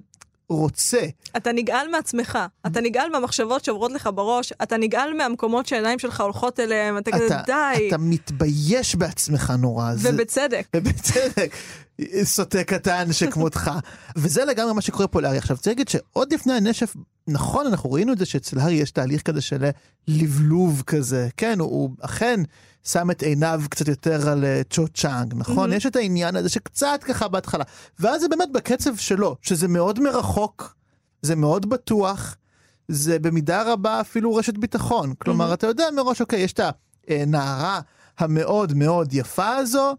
רוצה. 0.49 1.01
אתה 1.37 1.51
נגעל 1.51 1.87
מעצמך, 1.91 2.39
אתה 2.67 2.81
נגעל 2.81 3.09
מהמחשבות 3.09 3.65
שעוברות 3.65 3.91
לך 3.91 4.09
בראש, 4.15 4.53
אתה 4.63 4.77
נגעל 4.77 5.13
מהמקומות 5.13 5.65
שהעיניים 5.65 5.99
שלך 5.99 6.21
הולכות 6.21 6.59
אליהם, 6.59 6.97
אתה 6.97 7.11
כזה 7.11 7.35
די, 7.45 7.87
אתה 7.87 7.97
מתבייש 7.97 8.95
בעצמך 8.95 9.53
נורא. 9.59 9.91
ובצדק. 10.01 10.67
ובצדק, 10.75 11.51
סוטה 12.23 12.63
קטן 12.63 13.13
שכמותך. 13.13 13.71
וזה 14.15 14.45
לגמרי 14.45 14.73
מה 14.73 14.81
שקורה 14.81 15.07
פה 15.07 15.21
לארי. 15.21 15.37
עכשיו, 15.37 15.57
צריך 15.57 15.67
להגיד 15.67 15.87
שעוד 15.87 16.33
לפני 16.33 16.53
הנשף, 16.53 16.95
נכון, 17.27 17.67
אנחנו 17.67 17.91
ראינו 17.91 18.13
את 18.13 18.17
זה 18.17 18.25
שאצל 18.25 18.59
הארי 18.59 18.73
יש 18.73 18.91
תהליך 18.91 19.21
כזה 19.21 19.41
של 19.41 19.65
לבלוב 20.07 20.83
כזה. 20.87 21.27
כן, 21.37 21.59
הוא, 21.59 21.69
הוא 21.69 21.89
אכן 22.01 22.39
שם 22.83 23.11
את 23.11 23.23
עיניו 23.23 23.61
קצת 23.69 23.87
יותר 23.87 24.29
על 24.29 24.45
אה, 24.45 24.61
צ'ו 24.69 24.87
צ'אנג, 24.87 25.33
נכון? 25.37 25.71
Mhm. 25.71 25.75
יש 25.75 25.85
את 25.85 25.95
העניין 25.95 26.35
הזה 26.35 26.49
שקצת 26.49 26.99
ככה 27.05 27.27
בהתחלה. 27.27 27.63
ואז 27.99 28.21
זה 28.21 28.27
באמת 28.27 28.51
בקצב 28.53 28.95
שלו, 28.95 29.35
שזה 29.41 29.67
מאוד 29.67 29.99
מרחוק, 29.99 30.75
זה 31.21 31.35
מאוד 31.35 31.69
בטוח, 31.69 32.35
זה 32.87 33.19
במידה 33.19 33.73
רבה 33.73 34.01
אפילו 34.01 34.35
רשת 34.35 34.57
ביטחון. 34.57 35.13
כלומר, 35.17 35.51
Mhm. 35.51 35.53
אתה 35.53 35.67
יודע 35.67 35.85
מראש, 35.95 36.21
אוקיי, 36.21 36.39
יש 36.39 36.53
את 36.53 36.59
הנערה 37.07 37.79
המאוד 38.19 38.73
מאוד 38.73 39.13
יפה 39.13 39.55
הזו, 39.55 39.87
אה, 39.89 39.93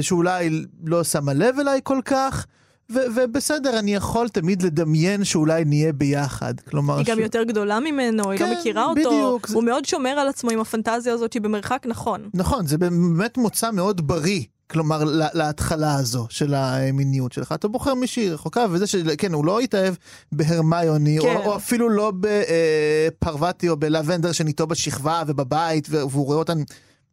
שאולי 0.00 0.50
לא 0.84 1.04
שמה 1.04 1.32
לב 1.34 1.58
אליי 1.60 1.80
כל 1.84 2.00
כך, 2.04 2.46
ו- 2.92 2.98
ובסדר, 3.16 3.78
אני 3.78 3.94
יכול 3.94 4.28
תמיד 4.28 4.62
לדמיין 4.62 5.24
שאולי 5.24 5.64
נהיה 5.64 5.92
ביחד. 5.92 6.54
כלומר, 6.60 6.98
היא 6.98 7.06
גם 7.06 7.16
ש- 7.16 7.20
יותר 7.20 7.42
גדולה 7.42 7.80
ממנו, 7.80 8.30
היא 8.30 8.38
כן, 8.38 8.50
לא 8.50 8.58
מכירה 8.60 8.84
אותו, 8.84 8.94
בדיוק, 9.10 9.46
זה- 9.48 9.54
הוא 9.54 9.64
מאוד 9.64 9.84
שומר 9.84 10.10
על 10.10 10.28
עצמו 10.28 10.50
עם 10.50 10.60
הפנטזיה 10.60 11.12
הזאת 11.14 11.32
שהיא 11.32 11.42
במרחק 11.42 11.82
נכון. 11.88 12.28
נכון, 12.34 12.66
זה 12.66 12.78
באמת 12.78 13.36
מוצא 13.38 13.70
מאוד 13.70 14.06
בריא. 14.06 14.42
כלומר, 14.70 15.04
לה- 15.04 15.28
להתחלה 15.34 15.94
הזו 15.94 16.26
של 16.30 16.54
המיניות 16.54 17.32
שלך. 17.32 17.52
אתה 17.52 17.68
בוחר 17.68 17.94
מישהי 17.94 18.30
רחוקה, 18.30 18.66
וזה 18.70 18.86
שכן, 18.86 19.32
הוא 19.32 19.44
לא 19.44 19.60
התאהב 19.60 19.94
בהרמיוני, 20.32 21.18
כן. 21.22 21.36
או, 21.36 21.44
או 21.50 21.56
אפילו 21.56 21.88
לא 21.88 22.12
בפרווטי 22.20 23.68
או 23.68 23.76
בלבנדר 23.76 24.32
שניתו 24.32 24.66
בשכבה 24.66 25.22
ובבית, 25.26 25.86
והוא 25.90 26.26
רואה 26.26 26.38
אותן 26.38 26.58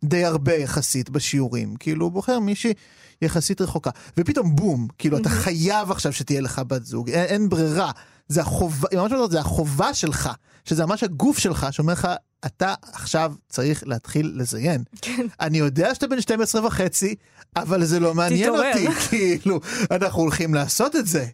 די 0.04 0.26
הרבה 0.26 0.56
יחסית 0.56 1.10
בשיעורים. 1.10 1.76
כאילו, 1.76 2.06
הוא 2.06 2.12
בוחר 2.12 2.40
מישהי 2.40 2.74
יחסית 3.22 3.62
רחוקה. 3.62 3.90
ופתאום 4.18 4.56
בום, 4.56 4.88
כאילו, 4.98 5.18
אתה 5.18 5.30
חייב 5.30 5.92
עכשיו 5.92 6.14
שתהיה 6.14 6.42
לך 6.42 6.62
בת 6.68 6.86
זוג, 6.86 7.10
אין, 7.10 7.26
אין 7.26 7.50
ברירה. 7.50 7.92
זה 8.28 8.42
החובה, 8.42 8.88
ממש 8.94 9.12
אומרת, 9.12 9.32
זה 9.32 9.40
החובה 9.40 9.94
שלך, 9.94 10.30
שזה 10.66 10.86
ממש 10.86 11.04
הגוף 11.04 11.38
שלך 11.38 11.68
שאומר 11.72 11.94
לך, 11.94 12.08
אתה 12.46 12.74
עכשיו 12.94 13.34
צריך 13.50 13.84
להתחיל 13.86 14.34
לזיין. 14.36 14.84
כן. 15.02 15.28
אני 15.40 15.58
יודע 15.58 15.96
שאתה 15.96 16.08
בן 16.08 16.22
12 16.22 16.68
וחצי, 16.68 17.16
אבל 17.56 17.86
זה 17.86 18.00
לא 18.00 18.14
מעניין 18.14 18.44
תתעורר. 18.44 18.72
אותי, 18.72 18.88
כאילו, 19.10 19.60
אנחנו 19.92 20.22
הולכים 20.22 20.54
לעשות 20.54 20.96
את 20.96 21.08
זה. 21.08 21.26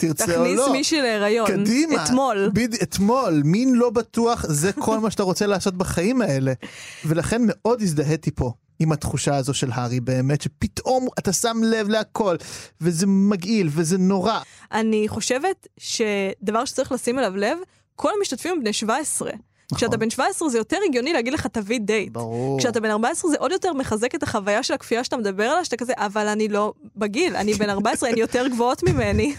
תרצה 0.00 0.24
או 0.24 0.44
תכניס 0.44 0.58
לא. 0.58 0.72
מישהי 0.72 1.02
להיריון. 1.02 1.46
קדימה. 1.46 2.04
אתמול. 2.04 2.50
בד... 2.54 2.74
אתמול, 2.74 3.42
מין 3.44 3.74
לא 3.74 3.90
בטוח, 3.90 4.44
זה 4.48 4.72
כל 4.72 4.98
מה 4.98 5.10
שאתה 5.10 5.22
רוצה 5.22 5.46
לעשות 5.46 5.74
בחיים 5.74 6.22
האלה. 6.22 6.52
ולכן 7.04 7.42
מאוד 7.46 7.82
הזדהיתי 7.82 8.30
פה 8.30 8.52
עם 8.78 8.92
התחושה 8.92 9.36
הזו 9.36 9.54
של 9.54 9.70
הארי, 9.72 10.00
באמת, 10.00 10.42
שפתאום 10.42 11.08
אתה 11.18 11.32
שם 11.32 11.60
לב 11.64 11.88
להכל, 11.88 12.36
וזה 12.80 13.06
מגעיל, 13.06 13.68
וזה 13.72 13.98
נורא. 13.98 14.38
אני 14.72 15.08
חושבת 15.08 15.66
שדבר 15.78 16.64
שצריך 16.64 16.92
לשים 16.92 17.18
אליו 17.18 17.36
לב, 17.36 17.58
כל 17.96 18.10
המשתתפים 18.18 18.52
הם 18.52 18.60
בני 18.60 18.72
17. 18.72 19.30
כשאתה 19.74 19.96
בן 19.96 20.10
17 20.10 20.48
זה 20.48 20.58
יותר 20.58 20.76
הגיוני 20.88 21.12
להגיד 21.12 21.32
לך 21.32 21.46
תביא 21.46 21.80
דייט. 21.80 22.12
ברור. 22.12 22.58
כשאתה 22.58 22.80
בן 22.80 22.90
14 22.90 23.30
זה 23.30 23.36
עוד 23.38 23.52
יותר 23.52 23.72
מחזק 23.72 24.14
את 24.14 24.22
החוויה 24.22 24.62
של 24.62 24.74
הכפייה 24.74 25.04
שאתה 25.04 25.16
מדבר 25.16 25.44
עליה, 25.44 25.64
שאתה 25.64 25.76
כזה, 25.76 25.92
אבל 25.96 26.28
אני 26.28 26.48
לא 26.48 26.72
בגיל, 26.96 27.36
אני 27.36 27.54
בן 27.54 27.70
14, 27.70 28.08
הן 28.08 28.18
יותר 28.18 28.48
גבוהות 28.48 28.82
ממני. 28.82 29.34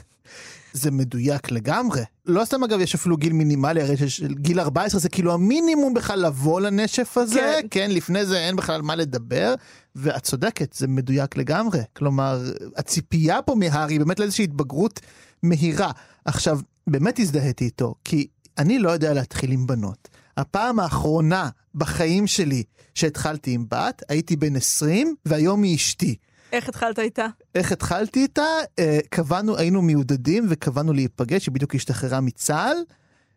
זה 0.73 0.91
מדויק 0.91 1.51
לגמרי. 1.51 2.01
לא 2.25 2.45
סתם 2.45 2.63
אגב 2.63 2.79
יש 2.79 2.95
אפילו 2.95 3.17
גיל 3.17 3.33
מינימלי, 3.33 3.81
הרי 3.81 3.95
גיל 4.29 4.59
14 4.59 4.99
זה 4.99 5.09
כאילו 5.09 5.33
המינימום 5.33 5.93
בכלל 5.93 6.25
לבוא 6.25 6.61
לנשף 6.61 7.17
הזה, 7.17 7.39
כן. 7.39 7.61
כן, 7.61 7.67
כן 7.71 7.91
לפני 7.91 8.25
זה 8.25 8.39
אין 8.39 8.55
בכלל 8.55 8.81
מה 8.81 8.95
לדבר, 8.95 9.55
ואת 9.95 10.23
צודקת, 10.23 10.73
זה 10.73 10.87
מדויק 10.87 11.37
לגמרי. 11.37 11.79
כלומר, 11.93 12.51
הציפייה 12.77 13.41
פה 13.41 13.55
מהארי 13.55 13.99
באמת 13.99 14.19
לאיזושהי 14.19 14.43
התבגרות 14.43 14.99
מהירה. 15.43 15.91
עכשיו, 16.25 16.59
באמת 16.87 17.19
הזדהיתי 17.19 17.65
איתו, 17.65 17.95
כי 18.03 18.27
אני 18.57 18.79
לא 18.79 18.89
יודע 18.89 19.13
להתחיל 19.13 19.51
עם 19.51 19.67
בנות. 19.67 20.09
הפעם 20.37 20.79
האחרונה 20.79 21.49
בחיים 21.75 22.27
שלי 22.27 22.63
שהתחלתי 22.95 23.51
עם 23.51 23.65
בת, 23.71 24.03
הייתי 24.09 24.35
בן 24.35 24.55
20, 24.55 25.15
והיום 25.25 25.63
היא 25.63 25.75
אשתי. 25.75 26.15
איך 26.53 26.69
התחלת 26.69 26.99
איתה? 26.99 27.27
איך 27.55 27.71
התחלתי 27.71 28.21
איתה? 28.21 28.45
אה, 28.79 28.99
קבענו, 29.09 29.57
היינו 29.57 29.81
מיודדים 29.81 30.45
וקבענו 30.49 30.93
להיפגש, 30.93 31.45
היא 31.45 31.53
בדיוק 31.53 31.75
השתחררה 31.75 32.21
מצה"ל, 32.21 32.77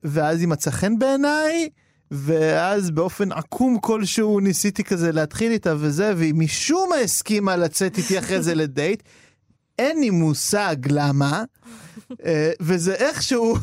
ואז 0.05 0.41
היא 0.41 0.49
מצאה 0.49 0.73
חן 0.73 0.99
בעיניי, 0.99 1.69
ואז 2.11 2.91
באופן 2.91 3.33
עקום 3.33 3.79
כלשהו 3.81 4.41
ניסיתי 4.41 4.85
כזה 4.85 5.13
להתחיל 5.13 5.53
איתה 5.53 5.75
וזה, 5.79 6.13
והיא 6.17 6.35
משום 6.35 6.89
מה 6.91 6.97
הסכימה 6.97 7.57
לצאת 7.57 7.99
איתי 7.99 8.19
אחרי 8.19 8.43
זה 8.43 8.55
לדייט. 8.55 9.03
אין 9.79 10.01
לי 10.01 10.11
מושג 10.11 10.77
למה, 10.91 11.45
אה, 12.25 12.51
וזה 12.61 12.95
איכשהו 12.95 13.57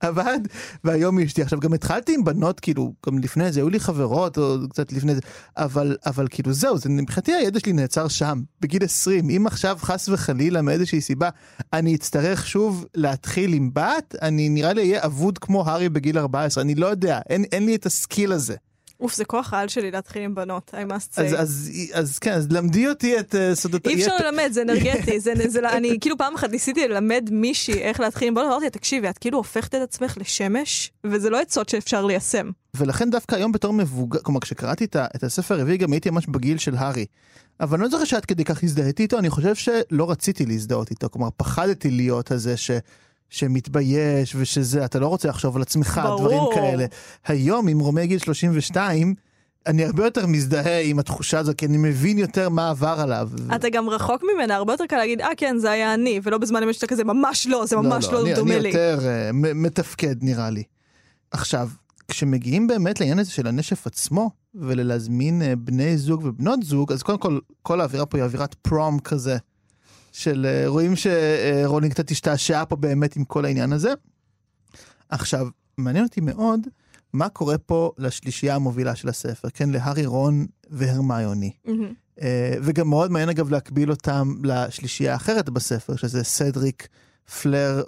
עבד, 0.00 0.38
והיום 0.84 1.18
אשתי. 1.18 1.42
עכשיו, 1.42 1.60
גם 1.60 1.72
התחלתי 1.72 2.14
עם 2.14 2.24
בנות, 2.24 2.60
כאילו, 2.60 2.92
גם 3.06 3.18
לפני 3.18 3.52
זה, 3.52 3.60
היו 3.60 3.68
לי 3.68 3.80
חברות, 3.80 4.38
או 4.38 4.56
קצת 4.70 4.92
לפני 4.92 5.14
זה, 5.14 5.20
אבל, 5.56 5.96
אבל 6.06 6.26
כאילו, 6.30 6.52
זהו, 6.52 6.78
זה, 6.78 6.88
מבחינתי 6.88 7.32
הידע 7.32 7.60
שלי 7.60 7.72
נעצר 7.72 8.08
שם, 8.08 8.42
בגיל 8.60 8.84
20. 8.84 9.30
אם 9.30 9.46
עכשיו, 9.46 9.78
חס 9.80 10.08
וחלילה, 10.08 10.62
מאיזושהי 10.62 11.00
סיבה, 11.00 11.28
אני 11.72 11.94
אצטרך 11.94 12.46
שוב 12.46 12.86
להתחיל 12.94 13.52
עם 13.52 13.70
בת, 13.74 14.14
אני 14.22 14.48
נראה 14.48 14.72
לי 14.72 14.80
אהיה 14.80 15.04
אבוד 15.04 15.38
כמו 15.38 15.66
הארי 15.66 15.88
בגיל 15.88 16.18
14, 16.18 16.62
אני 16.64 16.74
לא 16.74 16.86
יודע, 16.86 17.20
אין, 17.28 17.44
אין 17.52 17.66
לי 17.66 17.74
את 17.74 17.86
ה 17.86 17.94
skill 17.94 18.32
הזה. 18.32 18.56
אוף, 19.00 19.14
זה 19.14 19.24
כוח 19.24 19.54
העל 19.54 19.68
שלי 19.68 19.90
להתחיל 19.90 20.22
עם 20.22 20.34
בנות, 20.34 20.74
I 20.74 20.90
must 20.90 21.16
say. 21.16 21.20
אז, 21.20 21.34
אז, 21.38 21.70
אז 21.92 22.18
כן, 22.18 22.32
אז 22.32 22.52
למדי 22.52 22.88
אותי 22.88 23.18
את 23.18 23.34
uh, 23.34 23.54
סודות... 23.54 23.86
אי 23.86 23.94
אפשר 23.94 24.16
ללמד, 24.24 24.48
זה 24.52 24.62
אנרגטי. 24.62 25.20
זה, 25.24 25.32
זה, 25.46 25.60
לא- 25.60 25.72
אני 25.72 25.98
כאילו 26.00 26.18
פעם 26.18 26.34
אחת 26.34 26.50
ניסיתי 26.50 26.88
ללמד 26.88 27.28
מישהי 27.32 27.74
איך 27.74 28.00
להתחיל 28.00 28.28
עם 28.28 28.34
בנות, 28.34 28.46
אמרתי 28.46 28.64
לה, 28.64 28.70
תקשיבי, 28.70 29.10
את 29.10 29.18
כאילו 29.18 29.38
הופכת 29.38 29.74
את 29.74 29.80
עצמך 29.80 30.18
לשמש, 30.20 30.92
וזה 31.04 31.30
לא 31.30 31.40
עצות 31.40 31.68
שאפשר 31.68 32.04
ליישם. 32.04 32.50
ולכן 32.76 33.10
דווקא 33.10 33.34
היום 33.34 33.52
בתור 33.52 33.72
מבוגר, 33.72 34.18
כלומר 34.22 34.40
כשקראתי 34.40 34.84
את, 34.84 34.96
את 35.16 35.22
הספר 35.22 35.54
הרביעי 35.54 35.76
גם 35.76 35.92
הייתי 35.92 36.10
ממש 36.10 36.26
בגיל 36.26 36.58
של 36.58 36.74
הארי. 36.76 37.06
אבל 37.60 37.74
אני 37.74 37.82
לא 37.82 37.88
זוכר 37.88 38.04
שעד 38.04 38.24
כדי 38.24 38.44
כך 38.44 38.64
הזדהיתי 38.64 39.02
איתו, 39.02 39.18
אני 39.18 39.30
חושב 39.30 39.54
שלא 39.54 40.10
רציתי 40.10 40.46
להזדהות 40.46 40.90
איתו, 40.90 41.10
כלומר 41.10 41.28
פחדתי 41.36 41.90
להיות 41.90 42.30
הזה 42.30 42.56
ש, 42.56 42.70
שמתבייש 43.30 44.34
ושזה, 44.34 44.84
אתה 44.84 44.98
לא 44.98 45.06
רוצה 45.06 45.28
לחשוב 45.28 45.56
על 45.56 45.62
עצמך, 45.62 46.00
ברור. 46.04 46.20
דברים 46.20 46.42
כאלה. 46.54 46.86
היום 47.26 47.68
עם 47.68 47.78
רומי 47.78 48.06
גיל 48.06 48.18
32, 48.18 49.14
אני 49.66 49.84
הרבה 49.84 50.04
יותר 50.04 50.26
מזדהה 50.26 50.80
עם 50.80 50.98
התחושה 50.98 51.38
הזו, 51.38 51.52
כי 51.58 51.66
אני 51.66 51.76
מבין 51.76 52.18
יותר 52.18 52.48
מה 52.48 52.70
עבר 52.70 52.96
עליו. 53.00 53.28
אתה 53.54 53.68
גם 53.68 53.88
רחוק 53.88 54.22
ממנה, 54.34 54.54
הרבה 54.54 54.72
יותר 54.72 54.86
קל 54.86 54.96
להגיד, 54.96 55.20
אה 55.20 55.28
כן, 55.36 55.58
זה 55.58 55.70
היה 55.70 55.94
אני, 55.94 56.20
ולא 56.22 56.38
בזמן 56.38 56.62
אמת 56.62 56.74
שאתה 56.74 56.86
כזה, 56.86 57.04
ממש 57.04 57.46
לא, 57.46 57.66
זה 57.66 57.76
ממש 57.76 58.08
לא, 58.12 58.22
אני, 58.22 58.34
דומה 58.34 58.54
אני 58.54 58.62
לי. 58.62 58.68
יותר 58.68 58.98
uh, 58.98 59.32
מתפקד 59.54 60.14
נראה 60.22 60.50
לי. 60.50 60.62
עכשיו, 61.30 61.68
כשמגיעים 62.08 62.66
באמת 62.66 63.00
לעניין 63.00 63.18
הזה 63.18 63.30
של 63.30 63.46
הנשף 63.46 63.86
עצמו, 63.86 64.30
ולהזמין 64.54 65.42
uh, 65.42 65.56
בני 65.56 65.96
זוג 65.96 66.24
ובנות 66.24 66.62
זוג, 66.62 66.92
אז 66.92 67.02
קודם 67.02 67.18
כל, 67.18 67.38
כל 67.62 67.80
האווירה 67.80 68.06
פה 68.06 68.18
היא 68.18 68.24
אווירת 68.24 68.54
פרום 68.54 68.98
כזה, 68.98 69.36
של 70.12 70.46
uh, 70.64 70.68
רואים 70.68 70.92
שרולינג 70.96 71.92
קצת 71.92 72.10
השתעשעה 72.10 72.66
פה 72.66 72.76
באמת 72.76 73.16
עם 73.16 73.24
כל 73.24 73.44
העניין 73.44 73.72
הזה. 73.72 73.92
עכשיו, 75.08 75.48
מעניין 75.78 76.04
אותי 76.04 76.20
מאוד 76.20 76.60
מה 77.12 77.28
קורה 77.28 77.58
פה 77.58 77.92
לשלישייה 77.98 78.54
המובילה 78.54 78.94
של 78.94 79.08
הספר, 79.08 79.48
כן, 79.50 79.70
להארי, 79.70 80.06
רון 80.06 80.46
והרמיוני. 80.70 81.50
אה, 82.22 82.54
וגם 82.62 82.88
מאוד 82.88 83.10
מעניין 83.10 83.28
אגב 83.28 83.50
להקביל 83.50 83.90
אותם 83.90 84.34
לשלישייה 84.42 85.12
האחרת 85.12 85.48
בספר, 85.50 85.96
שזה 85.96 86.24
סדריק, 86.24 86.88
פלר 87.42 87.82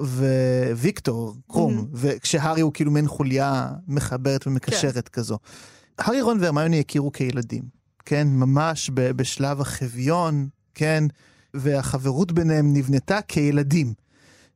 וויקטור 0.73 1.35
קרום, 1.49 1.79
Mhm. 1.79 1.85
וכשהארי 1.93 2.61
הוא 2.61 2.73
כאילו 2.73 2.91
מעין 2.91 3.09
חוליה 3.09 3.73
מחברת 3.89 4.47
ומקשרת 4.47 5.09
כזו. 5.09 5.39
הארי, 5.99 6.21
רון 6.21 6.39
והרמיוני 6.41 6.81
הכירו 6.81 7.13
כילדים, 7.13 7.63
כן? 8.05 8.29
ממש 8.29 8.91
בשלב 8.95 9.61
החביון, 9.61 10.49
כן? 10.75 11.05
והחברות 11.55 12.33
ביניהם 12.33 12.73
נבנתה 12.73 13.21
כילדים. 13.29 13.95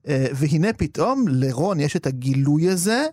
אה, 0.08 0.26
והנה 0.34 0.72
פתאום 0.72 1.28
לרון 1.28 1.80
יש 1.80 1.96
את 1.96 2.06
הגילוי 2.06 2.68
הזה, 2.68 3.06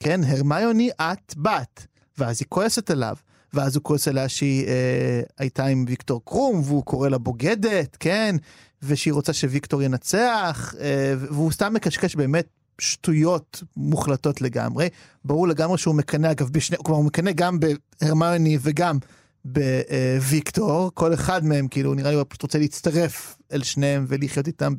כן? 0.00 0.20
הרמיוני, 0.24 0.90
את 1.00 1.34
בת. 1.36 1.86
ואז 2.18 2.36
היא 2.40 2.46
כועסת 2.48 2.90
עליו. 2.90 3.16
ואז 3.54 3.76
הוא 3.76 3.82
כועס 3.82 4.08
עליה 4.08 4.28
שהיא 4.28 4.66
אה, 4.66 5.20
הייתה 5.38 5.66
עם 5.66 5.84
ויקטור 5.88 6.24
קרום, 6.24 6.62
והוא 6.64 6.84
קורא 6.84 7.08
לה 7.08 7.18
בוגדת, 7.18 7.96
כן? 8.00 8.36
ושהיא 8.82 9.14
רוצה 9.14 9.32
שוויקטור 9.32 9.82
ינצח, 9.82 10.74
אה, 10.80 11.14
והוא 11.18 11.52
סתם 11.52 11.74
מקשקש 11.74 12.16
באמת 12.16 12.46
שטויות 12.78 13.62
מוחלטות 13.76 14.40
לגמרי. 14.40 14.88
ברור 15.24 15.48
לגמרי 15.48 15.78
שהוא 15.78 15.94
מקנא, 15.94 16.30
אגב, 16.30 16.48
בשני, 16.48 16.76
כלומר 16.84 16.98
הוא 16.98 17.06
מקנא 17.06 17.32
גם 17.34 17.58
בהרמיוני 17.60 18.58
וגם 18.60 18.98
בוויקטור, 19.46 20.90
כל 20.94 21.14
אחד 21.14 21.44
מהם, 21.44 21.68
כאילו, 21.68 21.94
נראה 21.94 22.10
לי 22.10 22.16
הוא 22.16 22.24
פשוט 22.28 22.42
רוצה 22.42 22.58
להצטרף 22.58 23.38
אל 23.52 23.62
שניהם 23.62 24.04
ולחיות 24.08 24.46
איתם 24.46 24.72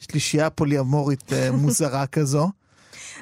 בשלישייה 0.00 0.50
פוליאמורית 0.50 1.32
אה, 1.32 1.50
מוזרה 1.62 2.06
כזו. 2.06 2.48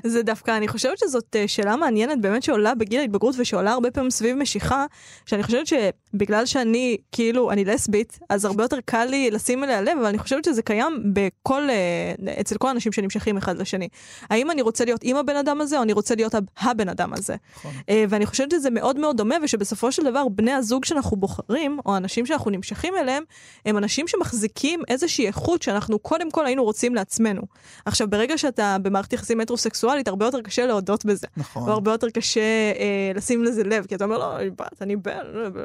זה 0.05 0.23
דווקא, 0.23 0.57
אני 0.57 0.69
חושבת 0.69 0.99
שזאת 0.99 1.37
אה, 1.37 1.49
שאלה 1.49 1.77
מעניינת 1.77 2.21
באמת 2.21 2.43
שעולה 2.43 2.75
בגיל 2.75 3.01
ההתבגרות 3.01 3.35
ושעולה 3.39 3.73
הרבה 3.73 3.91
פעמים 3.91 4.11
סביב 4.11 4.37
משיכה, 4.37 4.87
שאני 5.27 5.43
חושבת 5.43 5.67
שבגלל 6.15 6.47
שאני, 6.47 6.97
כאילו, 7.13 7.51
אני 7.51 7.65
לסבית, 7.65 8.19
אז 8.29 8.45
הרבה 8.45 8.65
יותר 8.65 8.77
קל 8.85 9.05
לי 9.05 9.31
לשים 9.31 9.65
אליה 9.65 9.83
לב, 9.83 9.99
אבל 9.99 10.07
אני 10.07 10.19
חושבת 10.19 10.45
שזה 10.45 10.63
קיים 10.63 11.03
בכל, 11.13 11.71
אה, 11.71 12.41
אצל 12.41 12.59
כל 12.59 12.69
האנשים 12.69 12.93
שנמשכים 12.93 13.37
אחד 13.37 13.59
לשני. 13.59 13.89
האם 14.31 14.51
אני 14.51 14.63
רוצה 14.63 14.85
להיות 14.85 15.01
עם 15.05 15.17
הבן 15.17 15.37
אדם 15.37 15.61
הזה, 15.61 15.79
או 15.79 15.83
אני 15.83 15.93
רוצה 15.93 16.15
להיות 16.15 16.35
הב- 16.35 16.45
הבן 16.61 16.89
אדם 16.89 17.13
הזה? 17.13 17.37
נכון. 17.57 17.71
אה, 17.89 18.05
ואני 18.09 18.27
חושבת 18.27 18.51
שזה 18.51 18.71
מאוד 18.71 18.99
מאוד 18.99 19.17
דומה, 19.17 19.35
ושבסופו 19.43 19.93
של 19.93 20.05
דבר 20.05 20.29
בני 20.29 20.53
הזוג 20.53 20.85
שאנחנו 20.85 21.17
בוחרים, 21.17 21.79
או 21.87 21.95
האנשים 21.95 22.27
שאנחנו 22.27 22.51
נמשכים 22.51 22.95
אליהם, 22.97 23.23
הם 23.67 23.79
אנשים 23.79 24.09
שמחזיקים 24.09 24.83
איזושהי 24.89 25.27
איכות 25.27 25.63
שאנחנו 25.63 25.99
קודם 25.99 26.31
כל 26.31 26.47
היינו 26.47 26.65
רוצים 26.65 26.95
לעצמנו. 26.95 27.43
עכשיו, 27.85 28.11
ברגע 28.11 28.39
שאתה 28.39 28.77
במערכת 28.83 29.13
יחסים 29.13 29.41
הטרוסקסואלית, 29.41 30.09
הרבה 30.09 30.27
יותר 30.27 30.41
קשה 30.41 30.67
להודות 30.67 31.05
בזה. 31.05 31.27
נכון. 31.37 31.63
והרבה 31.69 31.91
יותר 31.93 32.11
קשה 32.11 32.41
אה, 32.41 33.13
לשים 33.15 33.45
לזה 33.45 33.65
לב, 33.65 33.87
כי 33.87 33.95
אתה 33.95 34.05
אומר, 34.05 34.19
לא, 34.19 34.37
אני 34.37 34.51
בת, 34.51 34.83
אני 34.83 34.97
בן, 34.97 35.19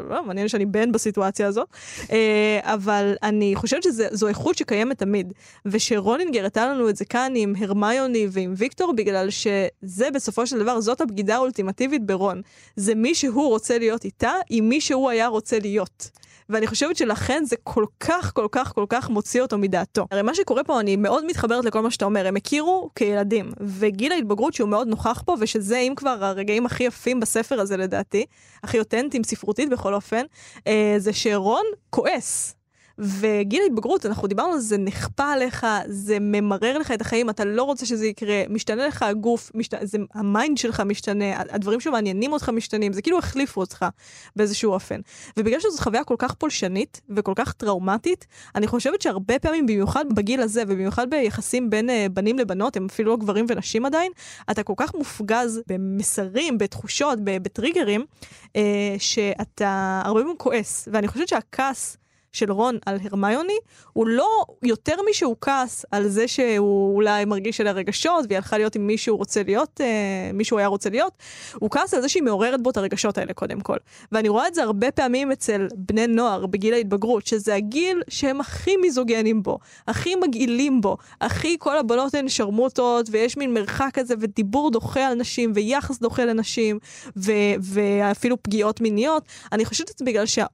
לא, 0.09 0.23
מעניין 0.35 0.47
שאני 0.47 0.65
בן 0.65 0.91
בסיטואציה 0.91 1.47
הזאת. 1.47 1.67
אה, 2.11 2.59
אבל 2.63 3.15
אני 3.23 3.55
חושבת 3.55 3.83
שזו 3.83 4.27
איכות 4.27 4.57
שקיימת 4.57 4.97
תמיד. 4.97 5.33
ושרולינגר 5.65 6.39
הראתה 6.39 6.67
לנו 6.67 6.89
את 6.89 6.95
זה 6.95 7.05
כאן 7.05 7.33
עם 7.35 7.53
הרמיוני 7.57 8.27
ועם 8.31 8.53
ויקטור, 8.57 8.93
בגלל 8.93 9.29
שזה 9.29 10.07
בסופו 10.13 10.47
של 10.47 10.59
דבר, 10.59 10.81
זאת 10.81 11.01
הבגידה 11.01 11.35
האולטימטיבית 11.35 12.05
ברון. 12.05 12.41
זה 12.75 12.95
מי 12.95 13.15
שהוא 13.15 13.47
רוצה 13.49 13.77
להיות 13.77 14.05
איתה, 14.05 14.31
עם 14.49 14.69
מי 14.69 14.81
שהוא 14.81 15.09
היה 15.09 15.27
רוצה 15.27 15.59
להיות. 15.59 16.09
ואני 16.49 16.67
חושבת 16.67 16.97
שלכן 16.97 17.43
זה 17.45 17.55
כל 17.63 17.85
כך, 17.99 18.31
כל 18.33 18.47
כך, 18.51 18.73
כל 18.73 18.85
כך 18.89 19.09
מוציא 19.09 19.41
אותו 19.41 19.57
מדעתו. 19.57 20.05
הרי 20.11 20.21
מה 20.21 20.35
שקורה 20.35 20.63
פה, 20.63 20.79
אני 20.79 20.95
מאוד 20.95 21.25
מתחברת 21.25 21.65
לכל 21.65 21.81
מה 21.81 21.91
שאתה 21.91 22.05
אומר, 22.05 22.27
הם 22.27 22.35
הכירו 22.35 22.89
כילדים, 22.95 23.51
וגיל 23.61 24.11
ההתבגרות 24.11 24.53
שהוא 24.53 24.69
מאוד 24.69 24.87
נוכח 24.87 25.23
פה, 25.25 25.35
ושזה 25.39 25.77
אם 25.77 25.93
כבר 25.95 26.25
הרגעים 26.25 26.65
הכי 26.65 26.83
יפים 26.83 27.19
בספר 27.19 27.59
הזה 27.59 27.77
לדעתי, 27.77 28.25
הכי 28.63 28.79
אותנטיים 28.79 29.23
ספרותית 29.23 29.69
בכל 29.69 29.93
אופן? 29.93 30.25
אה, 30.67 30.95
זה 30.97 31.13
שרון 31.13 31.65
כועס. 31.89 32.55
וגיל 32.97 33.61
ההתבגרות, 33.61 34.05
אנחנו 34.05 34.27
דיברנו 34.27 34.53
על 34.53 34.59
זה, 34.59 34.77
נכפה 34.77 35.31
עליך, 35.31 35.65
זה 35.87 36.17
ממרר 36.21 36.77
לך 36.77 36.91
את 36.91 37.01
החיים, 37.01 37.29
אתה 37.29 37.45
לא 37.45 37.63
רוצה 37.63 37.85
שזה 37.85 38.07
יקרה, 38.07 38.43
משתנה 38.49 38.87
לך 38.87 39.03
הגוף, 39.03 39.51
משת... 39.55 39.73
זה, 39.81 39.97
ה 40.13 40.22
mind 40.22 40.57
שלך 40.57 40.79
משתנה, 40.79 41.39
הדברים 41.49 41.79
שמעניינים 41.79 42.33
אותך 42.33 42.49
משתנים, 42.49 42.93
זה 42.93 43.01
כאילו 43.01 43.17
החליפו 43.17 43.61
אותך 43.61 43.85
באיזשהו 44.35 44.71
אופן. 44.71 44.99
ובגלל 45.37 45.59
שזו 45.59 45.83
חוויה 45.83 46.03
כל 46.03 46.15
כך 46.19 46.33
פולשנית 46.33 47.01
וכל 47.09 47.33
כך 47.35 47.53
טראומטית, 47.53 48.25
אני 48.55 48.67
חושבת 48.67 49.01
שהרבה 49.01 49.39
פעמים, 49.39 49.65
במיוחד 49.65 50.05
בגיל 50.13 50.41
הזה, 50.41 50.63
ובמיוחד 50.63 51.09
ביחסים 51.09 51.69
בין 51.69 51.89
uh, 51.89 51.93
בנים 52.09 52.39
לבנות, 52.39 52.77
הם 52.77 52.85
אפילו 52.85 53.11
לא 53.11 53.17
גברים 53.17 53.45
ונשים 53.49 53.85
עדיין, 53.85 54.11
אתה 54.51 54.63
כל 54.63 54.73
כך 54.77 54.95
מופגז 54.95 55.61
במסרים, 55.67 56.57
בתחושות, 56.57 57.19
בטריגרים, 57.23 58.05
uh, 58.47 58.51
שאתה 58.97 60.01
הרבה 60.05 60.19
פעמים 60.19 60.37
כועס. 60.37 60.87
ואני 60.91 61.07
חושבת 61.07 61.27
שהכעס... 61.27 61.97
של 62.35 62.51
רון 62.51 62.77
על 62.85 62.97
הרמיוני, 63.03 63.57
הוא 63.93 64.07
לא 64.07 64.29
יותר 64.63 64.95
משהוא 65.09 65.35
כעס 65.41 65.85
על 65.91 66.07
זה 66.07 66.27
שהוא 66.27 66.95
אולי 66.95 67.25
מרגיש 67.25 67.61
על 67.61 67.67
הרגשות, 67.67 68.25
והיא 68.27 68.37
הלכה 68.37 68.57
להיות 68.57 68.75
עם 68.75 68.87
מי 68.87 68.97
שהוא 68.97 69.17
רוצה 69.17 69.43
להיות, 69.43 69.81
אה, 69.81 70.31
מי 70.33 70.43
שהוא 70.43 70.59
היה 70.59 70.67
רוצה 70.67 70.89
להיות, 70.89 71.13
הוא 71.55 71.69
כעס 71.71 71.93
על 71.93 72.01
זה 72.01 72.09
שהיא 72.09 72.23
מעוררת 72.23 72.61
בו 72.61 72.69
את 72.69 72.77
הרגשות 72.77 73.17
האלה 73.17 73.33
קודם 73.33 73.61
כל. 73.61 73.77
ואני 74.11 74.29
רואה 74.29 74.47
את 74.47 74.55
זה 74.55 74.63
הרבה 74.63 74.91
פעמים 74.91 75.31
אצל 75.31 75.67
בני 75.75 76.07
נוער 76.07 76.45
בגיל 76.45 76.73
ההתבגרות, 76.73 77.27
שזה 77.27 77.55
הגיל 77.55 78.01
שהם 78.09 78.41
הכי 78.41 78.77
מיזוגנים 78.77 79.43
בו, 79.43 79.59
הכי 79.87 80.15
מגעילים 80.15 80.81
בו, 80.81 80.97
הכי 81.21 81.55
כל 81.59 81.77
הבנות 81.77 82.13
הן 82.13 82.29
שרמוטות, 82.29 83.07
ויש 83.11 83.37
מין 83.37 83.53
מרחק 83.53 83.89
כזה, 83.93 84.13
ודיבור 84.19 84.71
דוחה 84.71 85.07
על 85.07 85.13
נשים, 85.13 85.51
ויחס 85.55 85.99
דוחה 85.99 86.25
לנשים, 86.25 86.79
ו- 87.17 87.31
ואפילו 87.61 88.43
פגיעות 88.43 88.81
מיניות. 88.81 89.23
אני 89.51 89.65
חושבת 89.65 89.91
את 89.91 89.97
זה 89.97 90.05
בגלל 90.05 90.25
שה... 90.25 90.45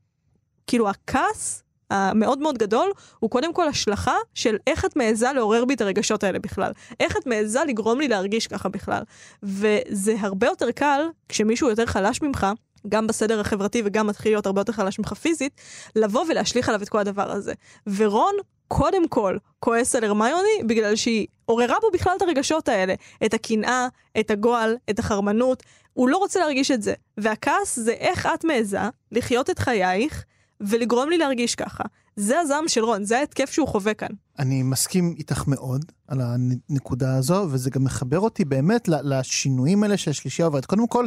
כאילו 0.68 0.90
הכעס 0.90 1.64
המאוד 1.92 2.40
מאוד 2.40 2.58
גדול, 2.58 2.92
הוא 3.20 3.30
קודם 3.30 3.54
כל 3.54 3.68
השלכה 3.68 4.16
של 4.34 4.58
איך 4.68 4.86
את 4.86 4.96
מעיזה 4.96 5.34
לעורר 5.34 5.66
בי 5.66 5.74
את 5.74 5.82
הרגשות 5.82 6.24
האלה 6.24 6.40
בכלל. 6.40 6.72
איך 7.00 7.18
את 7.18 7.28
מעיזה 7.28 7.60
לגרום 7.68 8.00
לי 8.00 8.08
להרגיש 8.08 8.48
ככה 8.48 8.70
בכלל. 8.70 9.04
וזה 9.44 10.16
הרבה 10.20 10.48
יותר 10.48 10.72
קל 10.72 11.02
כשמישהו 11.30 11.70
יותר 11.70 11.86
חלש 11.86 12.22
ממך, 12.22 12.48
גם 12.90 13.08
בסדר 13.08 13.40
החברתי 13.40 13.82
וגם 13.86 14.08
מתחיל 14.08 14.32
להיות 14.32 14.46
הרבה 14.46 14.62
יותר 14.62 14.74
חלש 14.74 15.00
ממך 15.00 15.14
פיזית, 15.14 15.62
לבוא 15.96 16.26
ולהשליך 16.30 16.70
עליו 16.70 16.82
את 16.82 16.90
כל 16.90 17.00
הדבר 17.00 17.32
הזה. 17.32 17.54
ורון, 17.96 18.34
קודם 18.68 19.08
כל, 19.08 19.38
כועס 19.60 19.96
על 19.96 20.04
הרמיוני 20.04 20.64
בגלל 20.66 20.96
שהיא 20.96 21.28
עוררה 21.46 21.76
בו 21.82 21.88
בכלל 21.94 22.14
את 22.18 22.22
הרגשות 22.22 22.70
האלה. 22.70 22.94
את 23.26 23.34
הקנאה, 23.34 23.88
את 24.20 24.32
הגועל, 24.32 24.76
את 24.90 25.00
החרמנות. 25.00 25.64
הוא 25.94 26.10
לא 26.10 26.18
רוצה 26.18 26.40
להרגיש 26.40 26.72
את 26.72 26.82
זה. 26.82 26.94
והכעס 27.18 27.80
זה 27.80 27.92
איך 27.92 28.26
את 28.34 28.44
מעיזה 28.46 28.80
לחיות 29.12 29.50
את 29.50 29.60
חייך 29.60 30.26
ולגרום 30.62 31.10
לי 31.10 31.18
להרגיש 31.18 31.56
ככה. 31.56 31.84
זה 32.16 32.40
הזעם 32.40 32.68
של 32.68 32.84
רון, 32.84 33.04
זה 33.04 33.18
ההתקף 33.20 33.52
שהוא 33.52 33.68
חווה 33.68 33.94
כאן. 33.94 34.10
אני 34.40 34.64
מסכים 34.64 35.16
איתך 35.18 35.44
מאוד 35.48 35.86
על 36.08 36.22
הנקודה 36.22 37.16
הזו, 37.16 37.48
וזה 37.50 37.70
גם 37.70 37.84
מחבר 37.84 38.20
אותי 38.20 38.46
באמת 38.46 38.88
לשינויים 38.88 39.84
האלה 39.84 39.98
שהשלישייה 39.98 40.46
עוברת. 40.46 40.66
קודם 40.66 40.88
כל, 40.88 41.06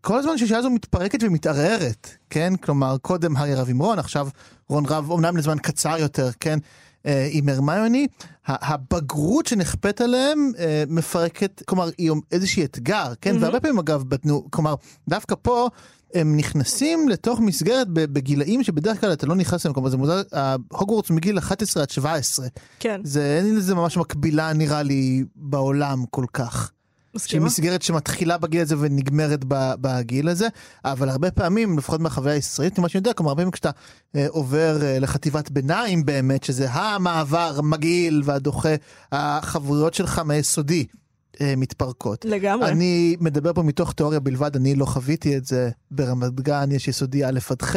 כל 0.00 0.18
הזמן 0.18 0.32
השלישייה 0.32 0.58
הזו 0.58 0.70
מתפרקת 0.70 1.22
ומתערערת, 1.22 2.08
כן? 2.30 2.56
כלומר, 2.56 2.96
קודם 2.98 3.36
הארי 3.36 3.54
רב 3.54 3.70
עם 3.70 3.78
רון, 3.78 3.98
עכשיו 3.98 4.28
רון 4.68 4.86
רב 4.86 5.10
אומנם 5.10 5.36
לזמן 5.36 5.58
קצר 5.58 5.96
יותר, 5.98 6.30
כן? 6.40 6.58
אה, 7.06 7.28
עם 7.30 7.48
הרמיוני, 7.48 8.06
הבגרות 8.46 9.46
שנכפית 9.46 10.00
עליהם 10.00 10.52
אה, 10.58 10.84
מפרקת, 10.88 11.62
כלומר, 11.66 11.90
היא 11.98 12.12
איזושהי 12.32 12.64
אתגר, 12.64 13.12
כן? 13.20 13.36
Mm-hmm. 13.36 13.40
והרבה 13.40 13.60
פעמים 13.60 13.78
אגב, 13.78 14.02
בתנו, 14.02 14.46
כלומר, 14.50 14.74
דווקא 15.08 15.34
פה 15.42 15.68
הם 16.14 16.36
נכנסים 16.36 17.08
לתוך 17.08 17.40
מסגרת 17.40 17.88
בגילאים 17.88 18.62
שבדרך 18.62 19.00
כלל 19.00 19.12
אתה 19.12 19.26
לא 19.26 19.34
נכנס 19.34 19.64
להם, 19.64 19.74
כלומר 19.74 19.88
זה 19.88 19.96
מוזר, 19.96 20.22
הוגוורטס 20.68 21.10
מגיל 21.10 21.38
11 21.38 21.82
עד 21.82 21.90
17. 21.90 22.46
כן. 22.78 23.00
זה, 23.04 23.36
אין 23.38 23.56
לזה 23.56 23.74
ממש 23.74 23.96
מקבילה 23.96 24.52
נראה 24.52 24.82
לי 24.82 25.24
בעולם 25.36 26.04
כל 26.10 26.24
כך. 26.32 26.72
מסכימה. 27.14 27.50
שמסגרת 27.50 27.82
שמתחילה 27.82 28.38
בגיל 28.38 28.60
הזה 28.60 28.74
ונגמרת 28.78 29.44
בגיל 29.48 30.28
הזה, 30.28 30.48
אבל 30.84 31.08
הרבה 31.08 31.30
פעמים, 31.30 31.78
לפחות 31.78 32.00
מהחוויה 32.00 32.34
הישראלית, 32.34 32.78
ממה 32.78 32.88
שאני 32.88 32.98
יודע, 32.98 33.12
כלומר 33.12 33.30
הרבה 33.30 33.40
פעמים 33.40 33.50
כשאתה 33.50 33.70
אה, 34.16 34.26
עובר 34.28 34.78
אה, 34.82 34.98
לחטיבת 34.98 35.50
ביניים 35.50 36.04
באמת, 36.04 36.44
שזה 36.44 36.70
המעבר 36.70 37.60
מגעיל 37.62 38.22
והדוחה, 38.24 38.74
החברויות 39.12 39.94
שלך 39.94 40.18
מהיסודי. 40.18 40.86
אה, 41.40 41.54
מתפרקות. 41.56 42.24
לגמרי. 42.24 42.68
אני 42.68 43.16
מדבר 43.20 43.52
פה 43.52 43.62
מתוך 43.62 43.92
תיאוריה 43.92 44.20
בלבד, 44.20 44.56
אני 44.56 44.74
לא 44.74 44.84
חוויתי 44.84 45.36
את 45.36 45.44
זה. 45.44 45.70
ברמת 45.90 46.40
גן 46.40 46.72
יש 46.72 46.88
יסודי 46.88 47.24
א' 47.24 47.38
עד 47.50 47.62
ח'. 47.62 47.76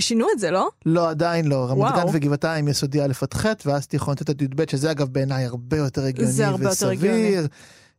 שינו 0.00 0.26
את 0.34 0.38
זה, 0.38 0.50
לא? 0.50 0.68
לא, 0.86 1.10
עדיין 1.10 1.46
לא. 1.46 1.66
רמת 1.70 1.94
גן 1.94 2.06
וגבעתיים 2.12 2.68
יסודי 2.68 3.02
א' 3.02 3.12
עד 3.22 3.34
ח', 3.34 3.46
ואז 3.66 3.86
תיכון 3.86 4.14
ט' 4.14 4.30
עד 4.30 4.42
י"ב, 4.42 4.70
שזה 4.70 4.90
אגב 4.90 5.08
בעיניי 5.08 5.44
הרבה 5.44 5.76
יותר 5.76 6.04
הגיוני 6.04 6.32
זה 6.32 6.46
הרבה 6.46 6.68
וסביר. 6.68 6.92
יותר 6.92 7.06
הגיוני. 7.06 7.48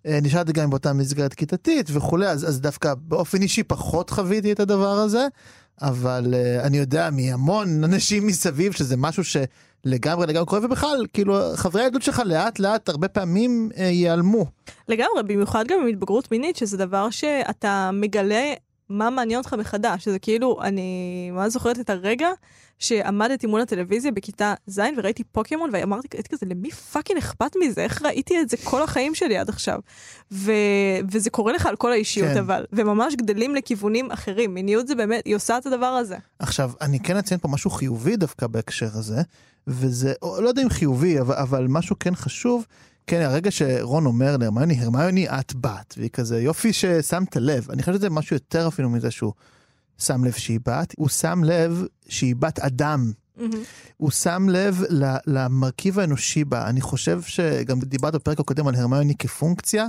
אה, 0.05 0.19
נשארתי 0.21 0.53
גם 0.53 0.69
באותה 0.69 0.93
מסגרת 0.93 1.33
כיתתית 1.33 1.89
וכולי, 1.93 2.27
אז, 2.27 2.49
אז 2.49 2.61
דווקא 2.61 2.93
באופן 2.97 3.41
אישי 3.41 3.63
פחות 3.63 4.09
חוויתי 4.09 4.51
את 4.51 4.59
הדבר 4.59 4.91
הזה, 4.91 5.27
אבל 5.81 6.33
uh, 6.33 6.63
אני 6.65 6.77
יודע 6.77 7.09
מהמון 7.11 7.83
אנשים 7.83 8.27
מסביב 8.27 8.71
שזה 8.71 8.97
משהו 8.97 9.23
שלגמרי 9.23 10.27
לגמרי 10.27 10.45
קורה, 10.45 10.65
ובכלל, 10.65 11.05
כאילו, 11.13 11.39
חברי 11.55 11.81
הילדות 11.81 12.01
שלך 12.01 12.21
לאט 12.25 12.59
לאט 12.59 12.89
הרבה 12.89 13.07
פעמים 13.07 13.69
uh, 13.73 13.81
ייעלמו. 13.81 14.45
לגמרי, 14.89 15.23
במיוחד 15.23 15.67
גם 15.67 15.79
עם 15.81 15.87
התבגרות 15.87 16.31
מינית, 16.31 16.55
שזה 16.55 16.77
דבר 16.77 17.09
שאתה 17.09 17.89
מגלה 17.93 18.53
מה 18.89 19.09
מעניין 19.09 19.37
אותך 19.37 19.53
מחדש. 19.53 20.03
שזה 20.03 20.19
כאילו, 20.19 20.61
אני 20.61 21.29
ממש 21.31 21.53
זוכרת 21.53 21.79
את 21.79 21.89
הרגע 21.89 22.29
שעמדתי 22.79 23.47
מול 23.47 23.61
הטלוויזיה 23.61 24.11
בכיתה 24.11 24.53
ז' 24.67 24.81
וראיתי 24.97 25.23
פוקימון 25.23 25.69
ואמרתי 25.73 26.07
כזה 26.29 26.45
למי 26.45 26.71
fucking 26.71 27.17
אכפת 27.17 27.51
מזה 27.59 27.81
איך 27.83 28.01
ראיתי 28.01 28.41
את 28.41 28.49
זה 28.49 28.57
כל 28.63 28.83
החיים 28.83 29.15
שלי 29.15 29.37
עד 29.37 29.49
עכשיו. 29.49 29.79
ו... 30.31 30.51
וזה 31.11 31.29
קורה 31.29 31.53
לך 31.53 31.65
על 31.65 31.75
כל 31.75 31.91
האישיות 31.91 32.29
כן. 32.29 32.37
אבל 32.37 32.65
וממש 32.73 33.15
גדלים 33.15 33.55
לכיוונים 33.55 34.11
אחרים 34.11 34.53
מיניות 34.53 34.87
זה 34.87 34.95
באמת 34.95 35.25
היא 35.25 35.35
עושה 35.35 35.57
את 35.57 35.65
הדבר 35.65 35.85
הזה. 35.85 36.17
עכשיו, 36.39 36.71
אני 36.81 36.99
כן 36.99 37.17
אציין 37.17 37.39
פה 37.39 37.47
משהו 37.47 37.69
חיובי 37.69 38.15
דווקא 38.15 38.47
בהקשר 38.47 38.89
הזה, 38.93 39.21
וזה, 39.67 40.13
לא 40.23 40.47
יודע 40.47 40.61
אם 40.61 40.69
חיובי, 40.69 41.19
אבל, 41.19 41.35
אבל 41.35 41.65
משהו 41.69 41.95
כן 41.99 42.15
חשוב. 42.15 42.65
כן, 43.07 43.21
הרגע 43.21 43.51
שרון 43.51 44.05
אומר 44.05 44.37
להרמיוני, 44.37 44.81
הרמיוני 44.81 45.29
את 45.29 45.53
בת, 45.55 45.95
והיא 45.97 46.09
כזה, 46.09 46.41
יופי 46.41 46.73
ששמת 46.73 47.35
לב. 47.35 47.67
אני 47.71 47.83
חושב 47.83 47.93
שזה 47.93 48.09
משהו 48.09 48.35
יותר 48.35 48.67
אפילו 48.67 48.89
מזה 48.89 49.11
שהוא 49.11 49.33
שם 49.97 50.23
לב 50.23 50.31
שהיא 50.31 50.59
בת, 50.65 50.93
הוא 50.97 51.09
שם 51.09 51.43
לב 51.43 51.85
שהיא 52.07 52.35
בת 52.39 52.59
אדם. 52.59 53.11
הוא 53.97 54.11
שם 54.11 54.47
לב 54.49 54.81
למרכיב 55.27 55.99
האנושי 55.99 56.43
בה. 56.43 56.67
אני 56.67 56.81
חושב 56.81 57.21
שגם 57.21 57.79
דיברת 57.79 58.15
בפרק 58.15 58.39
הקודם 58.39 58.67
על 58.67 58.75
הרמיוני 58.75 59.15
כפונקציה. 59.15 59.87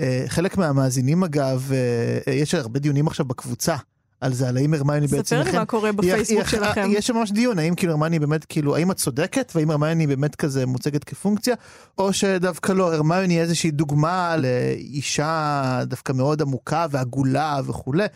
אה, 0.00 0.24
חלק 0.26 0.58
מהמאזינים 0.58 1.24
אגב, 1.24 1.70
אה, 1.72 2.18
אה, 2.28 2.32
יש 2.32 2.54
הרבה 2.54 2.80
דיונים 2.80 3.06
עכשיו 3.06 3.26
בקבוצה. 3.26 3.76
על 4.20 4.32
זה, 4.34 4.48
על 4.48 4.56
האם 4.56 4.74
הרמיוני 4.74 5.06
בעצם... 5.06 5.36
ספר 5.42 5.50
לי 5.52 5.58
מה 5.58 5.64
קורה 5.66 5.92
בפייסבוק 5.92 6.38
היא- 6.38 6.46
שלכם. 6.46 6.88
יש 6.90 7.06
שם 7.06 7.16
ממש 7.16 7.32
דיון, 7.32 7.58
האם 7.58 7.74
כאילו 7.74 7.92
הרמיוני 7.92 8.18
באמת, 8.18 8.44
כאילו, 8.44 8.76
האם 8.76 8.90
את 8.90 8.96
צודקת, 8.96 9.52
והאם 9.54 9.70
הרמיוני 9.70 10.06
באמת 10.06 10.34
כזה 10.34 10.66
מוצגת 10.66 11.04
כפונקציה, 11.04 11.54
או 11.98 12.12
שדווקא 12.12 12.72
לא, 12.72 12.94
הרמיוני 12.94 13.34
היא 13.34 13.40
איזושהי 13.40 13.70
דוגמה 13.70 14.36
לאישה 14.36 15.80
דווקא 15.86 16.12
מאוד 16.12 16.42
עמוקה 16.42 16.86
ועגולה 16.90 17.60
וכולי. 17.64 18.06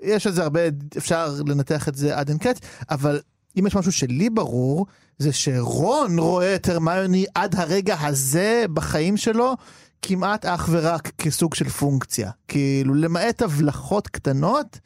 יש 0.00 0.26
על 0.26 0.32
זה 0.32 0.42
הרבה, 0.42 0.60
אפשר 0.96 1.34
לנתח 1.46 1.88
את 1.88 1.94
זה 1.94 2.16
עד 2.18 2.28
אין 2.28 2.38
קץ, 2.38 2.58
אבל 2.90 3.20
אם 3.58 3.66
יש 3.66 3.76
משהו 3.76 3.92
שלי 3.92 4.30
ברור, 4.30 4.86
זה 5.18 5.32
שרון 5.32 6.18
רואה 6.18 6.54
את 6.54 6.68
הרמיוני 6.68 7.24
עד 7.34 7.54
הרגע 7.54 7.96
הזה 8.00 8.64
בחיים 8.74 9.16
שלו, 9.16 9.54
כמעט 10.02 10.46
אך 10.46 10.68
ורק 10.72 11.12
כסוג 11.18 11.54
של 11.54 11.68
פונקציה. 11.68 12.30
כאילו, 12.48 12.94
למעט 12.94 13.42
הבלחות 13.42 14.08
קטנות, 14.08 14.78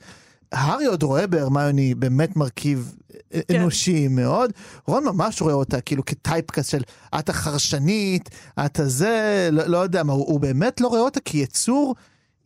הארי 0.52 0.86
עוד 0.86 1.02
רואה 1.02 1.26
בהרמיוני 1.26 1.94
באמת 1.94 2.36
מרכיב 2.36 2.94
כן. 3.30 3.60
אנושי 3.60 4.08
מאוד, 4.08 4.52
רון 4.86 5.04
ממש 5.04 5.42
רואה 5.42 5.54
אותה 5.54 5.80
כאילו 5.80 6.04
כטייפקאסט 6.04 6.70
של 6.70 6.82
את 7.18 7.28
החרשנית, 7.28 8.30
את 8.66 8.80
הזה, 8.80 9.48
לא, 9.52 9.66
לא 9.66 9.78
יודע 9.78 10.02
מה, 10.02 10.12
הוא, 10.12 10.26
הוא 10.26 10.40
באמת 10.40 10.80
לא 10.80 10.88
רואה 10.88 11.00
אותה 11.00 11.20
כיצור 11.20 11.94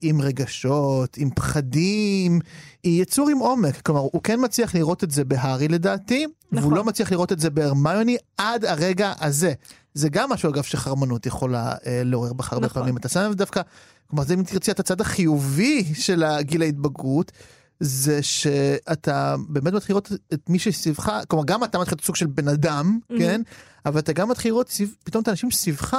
עם 0.03 0.21
רגשות, 0.21 1.17
עם 1.17 1.31
פחדים, 1.31 2.41
היא 2.83 3.03
יצור 3.03 3.29
עם 3.29 3.39
עומק, 3.39 3.81
כלומר 3.81 4.01
הוא 4.01 4.23
כן 4.23 4.45
מצליח 4.45 4.75
לראות 4.75 5.05
את 5.05 5.11
זה 5.11 5.25
בהארי 5.25 5.69
לדעתי, 5.69 6.27
נכון. 6.53 6.65
והוא 6.65 6.77
לא 6.77 6.85
מצליח 6.85 7.13
לראות 7.13 7.33
את 7.33 7.41
זה 7.41 7.51
בהרמיוני 7.51 8.17
עד 8.39 8.65
הרגע 8.65 9.13
הזה. 9.21 9.53
זה 9.95 10.09
גם 10.09 10.31
משהו 10.31 10.51
אגב 10.51 10.63
שחרמנות 10.63 11.27
יכולה 11.27 11.75
אה, 11.87 12.03
לעורר 12.05 12.33
בך 12.33 12.53
הרבה 12.53 12.67
נכון. 12.67 12.83
פעמים, 12.83 12.97
אתה 12.97 13.09
שם 13.09 13.21
לב 13.21 13.35
דווקא, 13.35 13.61
כלומר 14.07 14.25
זה 14.25 14.35
אם 14.35 14.43
תרצי 14.43 14.71
את 14.71 14.81
הצד 14.81 15.01
החיובי 15.01 15.85
של 15.95 16.23
הגיל 16.25 16.63
ההתבגרות, 16.63 17.33
זה 17.81 18.23
שאתה 18.23 19.37
באמת 19.49 19.73
מתחיל 19.73 19.95
לראות 19.95 20.13
את 20.33 20.51
מי 20.51 20.59
שסביבך, 20.59 21.13
כלומר 21.29 21.45
גם 21.47 21.65
אתה 21.65 21.79
מתחיל 21.79 21.93
להיות 21.95 22.05
סוג 22.05 22.17
של 22.17 22.27
בן 22.27 22.49
אדם, 22.49 22.99
Mhm. 23.13 23.19
כן? 23.19 23.41
אבל 23.87 23.99
אתה 23.99 24.13
גם 24.13 24.29
מתחיל 24.29 24.51
לראות 24.53 24.71
פתאום 25.05 25.23
את 25.23 25.29
האנשים 25.29 25.51
סביבך 25.51 25.97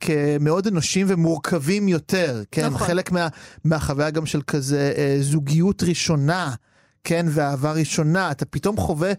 כמאוד 0.00 0.66
אנושיים 0.66 1.06
ומורכבים 1.10 1.88
יותר, 1.88 2.42
כן? 2.50 2.66
נכון. 2.66 2.86
חלק 2.86 3.12
מה, 3.12 3.28
מהחוויה 3.64 4.10
גם 4.10 4.26
של 4.26 4.42
כזה 4.42 4.92
אה, 4.96 5.16
זוגיות 5.20 5.82
ראשונה, 5.82 6.54
כן, 7.04 7.26
ואהבה 7.30 7.72
ראשונה, 7.72 8.30
אתה 8.30 8.44
פתאום 8.44 8.76
חווה 8.76 9.12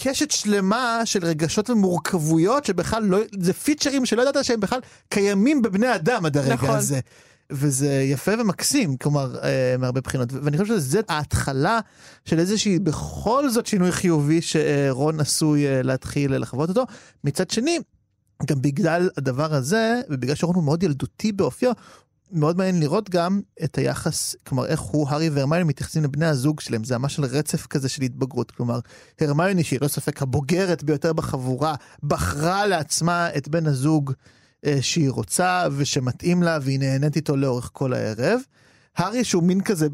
קשת 0.00 0.30
שלמה 0.30 1.00
של 1.04 1.24
רגשות 1.24 1.70
ומורכבויות 1.70 2.64
שבכלל 2.64 3.02
לא, 3.02 3.18
זה 3.40 3.52
פיצ'רים 3.52 4.06
שלא 4.06 4.28
ידעת 4.28 4.44
שהם 4.44 4.60
בכלל 4.60 4.80
קיימים 5.08 5.62
בבני 5.62 5.94
אדם 5.94 6.26
עד 6.26 6.36
הרגע 6.36 6.54
נכון. 6.54 6.70
הזה. 6.70 7.00
וזה 7.52 8.02
יפה 8.02 8.32
ומקסים, 8.38 8.96
כלומר, 8.96 9.36
אה, 9.42 9.74
מהרבה 9.78 10.00
בחינות. 10.00 10.32
ואני 10.32 10.58
חושב 10.58 10.74
שזה 10.74 11.00
ההתחלה 11.08 11.80
של 12.24 12.38
איזושהי, 12.38 12.78
בכל 12.78 13.50
זאת 13.50 13.66
שינוי 13.66 13.92
חיובי 13.92 14.42
שרון 14.42 15.20
עשוי 15.20 15.66
אה, 15.66 15.82
להתחיל 15.82 16.36
לחוות 16.36 16.68
אותו. 16.68 16.84
מצד 17.24 17.50
שני, 17.50 17.78
גם 18.46 18.62
בגלל 18.62 19.10
הדבר 19.16 19.54
הזה, 19.54 20.00
ובגלל 20.10 20.34
שרון 20.34 20.54
הוא 20.54 20.64
מאוד 20.64 20.82
ילדותי 20.82 21.32
באופיו, 21.32 21.72
מאוד 22.32 22.56
מעניין 22.56 22.80
לראות 22.80 23.10
גם 23.10 23.40
את 23.64 23.78
היחס, 23.78 24.36
כלומר 24.46 24.66
איך 24.66 24.80
הוא, 24.80 25.08
הארי 25.08 25.28
והרמיוני 25.28 25.64
מתייחסים 25.64 26.04
לבני 26.04 26.26
הזוג 26.26 26.60
שלהם, 26.60 26.84
זה 26.84 26.98
ממש 26.98 27.14
של 27.14 27.24
רצף 27.24 27.66
כזה 27.66 27.88
של 27.88 28.02
התבגרות, 28.02 28.50
כלומר 28.50 28.80
הרמיוני 29.20 29.64
שהיא 29.64 29.78
לא 29.82 29.88
ספק 29.88 30.22
הבוגרת 30.22 30.82
ביותר 30.82 31.12
בחבורה, 31.12 31.74
בחרה 32.02 32.66
לעצמה 32.66 33.28
את 33.36 33.48
בן 33.48 33.66
הזוג 33.66 34.12
שהיא 34.80 35.10
רוצה 35.10 35.66
ושמתאים 35.76 36.42
לה 36.42 36.58
והיא 36.62 36.78
נהנית 36.78 37.16
איתו 37.16 37.36
לאורך 37.36 37.70
כל 37.72 37.92
הערב. 37.92 38.40
הארי 38.96 39.24
שהוא 39.24 39.42
מין 39.42 39.60
כזה 39.60 39.86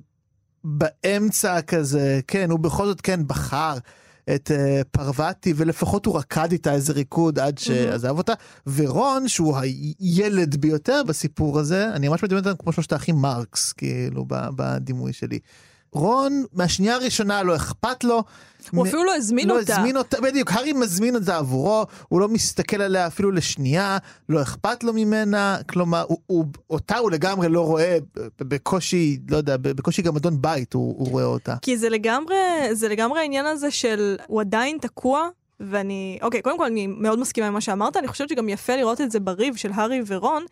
באמצע 0.65 1.63
כזה, 1.63 2.21
כן, 2.27 2.51
הוא 2.51 2.59
בכל 2.59 2.87
זאת 2.87 3.01
כן 3.01 3.21
בחר 3.27 3.79
את 4.35 4.51
uh, 4.51 4.85
פרווטי, 4.91 5.53
ולפחות 5.57 6.07
הוא 6.07 6.19
רקד 6.19 6.53
איתה 6.53 6.73
איזה 6.73 6.93
ריקוד 6.93 7.39
עד 7.39 7.59
שעזב 7.59 8.19
אותה, 8.19 8.33
ורון, 8.75 9.29
שהוא 9.29 9.57
הילד 10.01 10.57
ביותר 10.57 11.03
בסיפור 11.07 11.59
הזה, 11.59 11.89
אני 11.95 12.09
ממש 12.09 12.23
מדמיין 12.23 12.45
אותם 12.45 12.63
כמו 12.63 12.73
שלושת 12.73 12.93
האחים 12.93 13.17
מרקס, 13.17 13.73
כאילו, 13.73 14.25
בדימוי 14.29 15.13
שלי. 15.13 15.39
רון, 15.93 16.45
מהשנייה 16.53 16.95
הראשונה 16.95 17.43
לא 17.43 17.57
אכפת 17.57 18.05
לו. 18.05 18.23
הוא 18.71 18.85
מ- 18.85 18.87
אפילו 18.87 19.05
לא 19.05 19.15
הזמין 19.17 19.49
לא 19.49 19.61
אותה. 19.61 19.77
הזמין 19.77 19.97
אותה, 19.97 20.21
בדיוק, 20.21 20.53
הארי 20.53 20.73
מזמין 20.73 21.17
את 21.17 21.25
זה 21.25 21.37
עבורו, 21.37 21.85
הוא 22.09 22.21
לא 22.21 22.29
מסתכל 22.29 22.83
עליה 22.83 23.07
אפילו 23.07 23.31
לשנייה, 23.31 23.99
לא 24.29 24.43
אכפת 24.43 24.85
לו 24.85 24.93
ממנה, 24.93 25.57
כלומר, 25.69 26.05
הוא, 26.09 26.19
הוא, 26.27 26.45
אותה 26.71 26.99
הוא 26.99 27.11
לגמרי 27.11 27.49
לא 27.49 27.67
רואה, 27.67 27.99
בקושי, 28.41 29.19
לא 29.31 29.37
יודע, 29.37 29.57
בקושי 29.57 30.03
גם 30.03 30.17
אדון 30.17 30.43
בית 30.43 30.73
הוא, 30.73 30.95
הוא 30.99 31.11
רואה 31.11 31.25
אותה. 31.25 31.57
כי 31.63 31.77
זה 31.79 31.89
לגמרי, 31.89 32.37
זה 32.73 32.89
לגמרי 32.89 33.21
העניין 33.21 33.47
הזה 33.47 33.71
של 33.71 34.17
הוא 34.27 34.41
עדיין 34.41 34.79
תקוע, 34.81 35.29
ואני, 35.61 36.19
אוקיי, 36.23 36.43
קודם 36.43 36.59
כל 36.59 36.65
אני 36.67 36.87
מאוד 36.87 37.19
מסכימה 37.19 37.47
עם 37.47 37.53
מה 37.53 37.61
שאמרת, 37.61 37.97
אני 37.97 38.09
חושבת 38.09 38.29
שגם 38.29 38.49
יפה 38.49 38.77
לראות 38.77 39.01
את 39.01 39.11
זה 39.11 39.21
בריב 39.21 39.57
של 39.57 39.71
הארי 39.75 40.01
ורון. 40.07 40.45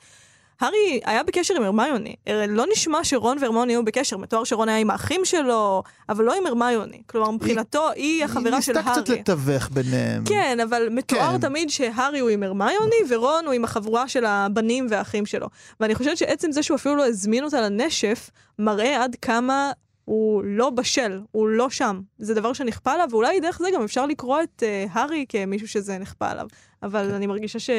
הארי 0.61 1.01
היה 1.05 1.23
בקשר 1.23 1.55
עם 1.57 1.63
הרמיוני, 1.63 2.15
לא 2.49 2.65
נשמע 2.73 3.05
שרון 3.05 3.39
והרמיוני 3.41 3.73
היו 3.73 3.85
בקשר, 3.85 4.17
מתואר 4.17 4.45
שרון 4.45 4.69
היה 4.69 4.79
עם 4.79 4.91
האחים 4.91 5.21
שלו, 5.25 5.83
אבל 6.09 6.25
לא 6.25 6.35
עם 6.35 6.47
הרמיוני. 6.47 7.03
כלומר, 7.07 7.31
מבחינתו 7.31 7.91
היא 7.91 8.25
החברה 8.25 8.63
של 8.63 8.77
היא 8.77 8.79
ניסתה 8.79 8.93
קצת 8.93 9.09
הארי. 9.09 9.21
לתווך 9.21 9.69
ביניהם. 9.73 10.25
כן, 10.25 10.59
אבל 10.63 10.89
מתואר 10.91 11.33
כן. 11.33 11.41
תמיד 11.41 11.71
שהארי 11.71 12.19
הוא 12.19 12.31
עם 12.31 12.43
הרמיוני 12.43 12.97
ורון 13.09 13.45
הוא 13.45 13.53
עם 13.53 13.65
החבורה 13.65 14.09
של 14.09 14.25
הבנים 14.25 14.87
והאחים 14.91 15.27
שלו. 15.27 15.49
ואני 15.81 15.95
חושבת 15.95 16.17
שעצם 16.17 16.53
זה 16.53 16.63
שהוא 16.63 16.75
אפילו 16.75 16.97
לא 16.97 17.07
הזמין 17.07 17.45
אותה 17.45 17.61
לנשף, 17.61 18.31
מראה 18.59 19.05
עד 19.05 19.17
כמה 19.23 19.73
הוא 20.05 20.43
לא 20.45 20.71
בשל, 20.71 21.21
הוא 21.31 21.49
לא 21.49 21.71
שם. 21.71 22.01
זה 22.19 22.35
דבר 22.35 22.53
שנכפה 22.53 22.93
עליו, 22.93 23.09
ואולי 23.11 23.41
דרך 23.41 23.59
זה 23.59 23.69
גם 23.75 23.83
אפשר 23.83 24.07
לקרוא 24.07 24.43
את 24.43 24.63
uh, 24.63 24.91
הארי 24.93 25.25
כמישהו 25.29 25.69
שזה 25.69 25.99
נכפה 25.99 26.29
עליו. 26.31 26.47
אבל 26.83 27.15
אני 27.15 27.27
מרגישה 27.27 27.59
ש... 27.59 27.71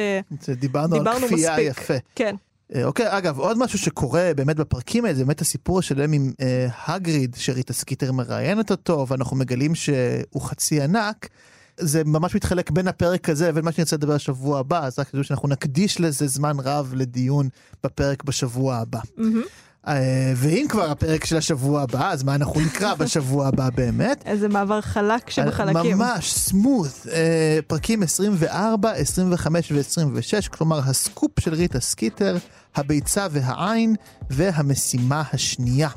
דיברנו, 0.48 0.96
על 0.96 1.18
כפייה 1.20 1.52
מספיק. 1.52 1.66
יפה. 1.66 1.94
כן. 2.14 2.34
אה, 2.74 2.84
אוקיי, 2.84 3.06
אגב, 3.18 3.38
עוד 3.38 3.58
משהו 3.58 3.78
שקורה 3.78 4.30
באמת 4.36 4.56
בפרקים 4.56 5.04
האלה, 5.04 5.14
זה 5.16 5.24
באמת 5.24 5.40
הסיפור 5.40 5.80
שלהם 5.80 6.12
עם 6.12 6.32
אה, 6.40 6.68
האגריד, 6.86 7.36
שריטה 7.38 7.72
סקיטר 7.72 8.12
מראיינת 8.12 8.70
אותו, 8.70 9.06
ואנחנו 9.08 9.36
מגלים 9.36 9.74
שהוא 9.74 10.42
חצי 10.42 10.82
ענק. 10.82 11.28
זה 11.76 12.04
ממש 12.04 12.34
מתחלק 12.34 12.70
בין 12.70 12.88
הפרק 12.88 13.28
הזה 13.28 13.48
לבין 13.48 13.64
מה 13.64 13.72
שאני 13.72 13.82
רוצה 13.82 13.96
לדבר 13.96 14.14
בשבוע 14.14 14.58
הבא, 14.58 14.86
אז 14.86 14.98
רק 14.98 15.10
תדעו 15.10 15.24
שאנחנו 15.24 15.48
נקדיש 15.48 16.00
לזה 16.00 16.26
זמן 16.26 16.56
רב 16.64 16.92
לדיון 16.96 17.48
בפרק 17.84 18.24
בשבוע 18.24 18.76
הבא. 18.76 19.00
מהמם. 19.16 19.42
אה, 19.88 20.32
ואם 20.36 20.66
כבר 20.68 20.90
הפרק 20.90 21.24
של 21.24 21.36
השבוע 21.36 21.82
הבא, 21.82 22.10
אז 22.10 22.22
מה 22.22 22.34
אנחנו 22.34 22.60
נקרא 22.60 22.94
בשבוע 23.00 23.46
הבא 23.46 23.68
באמת? 23.74 24.22
איזה 24.26 24.48
מעבר 24.48 24.80
חלק 24.80 25.30
שבחלקים. 25.30 25.98
ממש 25.98 26.32
smooth, 26.32 26.90
אה, 27.12 27.58
פרקים 27.66 28.02
24, 28.02 28.90
25 28.90 29.72
ו-26, 29.72 30.48
כלומר 30.48 30.78
הסקופ 30.78 31.40
של 31.40 31.54
ריטה 31.54 31.80
סקיטר, 31.80 32.36
הביצה 32.76 33.26
והעין 33.30 33.94
והמשימה 34.30 35.22
השנייה. 35.32 35.88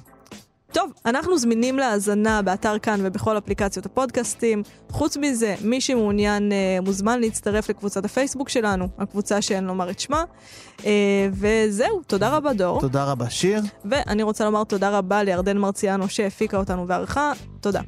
טוב, 0.74 0.92
אנחנו 1.06 1.38
זמינים 1.38 1.78
להאזנה 1.78 2.42
באתר 2.42 2.80
כאן 2.80 3.00
ובכל 3.04 3.38
אפליקציות 3.38 3.86
הפודקאסטים. 3.86 4.64
חוץ 4.92 5.18
מזה, 5.18 5.56
מי 5.62 5.82
שמעוניין 5.82 6.52
אה, 6.52 6.78
מוזמן 6.82 7.20
להצטרף 7.20 7.70
לקבוצת 7.70 8.06
הפייסבוק 8.06 8.50
שלנו, 8.50 8.88
הקבוצה 8.98 9.42
שאין 9.42 9.64
לומר 9.64 9.90
את 9.90 10.00
שמה. 10.00 10.24
אה, 10.86 11.28
וזהו, 11.32 12.02
תודה 12.08 12.30
רבה 12.30 12.54
דור. 12.54 12.80
תודה 12.80 13.04
רבה 13.04 13.30
שיר. 13.30 13.62
ואני 13.86 14.24
רוצה 14.24 14.46
לומר 14.46 14.64
תודה 14.64 14.98
רבה 14.98 15.24
לירדן 15.24 15.58
מרציאנו 15.58 16.10
שהפיקה 16.10 16.58
אותנו 16.58 16.88
וערכה. 16.88 17.32
תודה. 17.62 17.82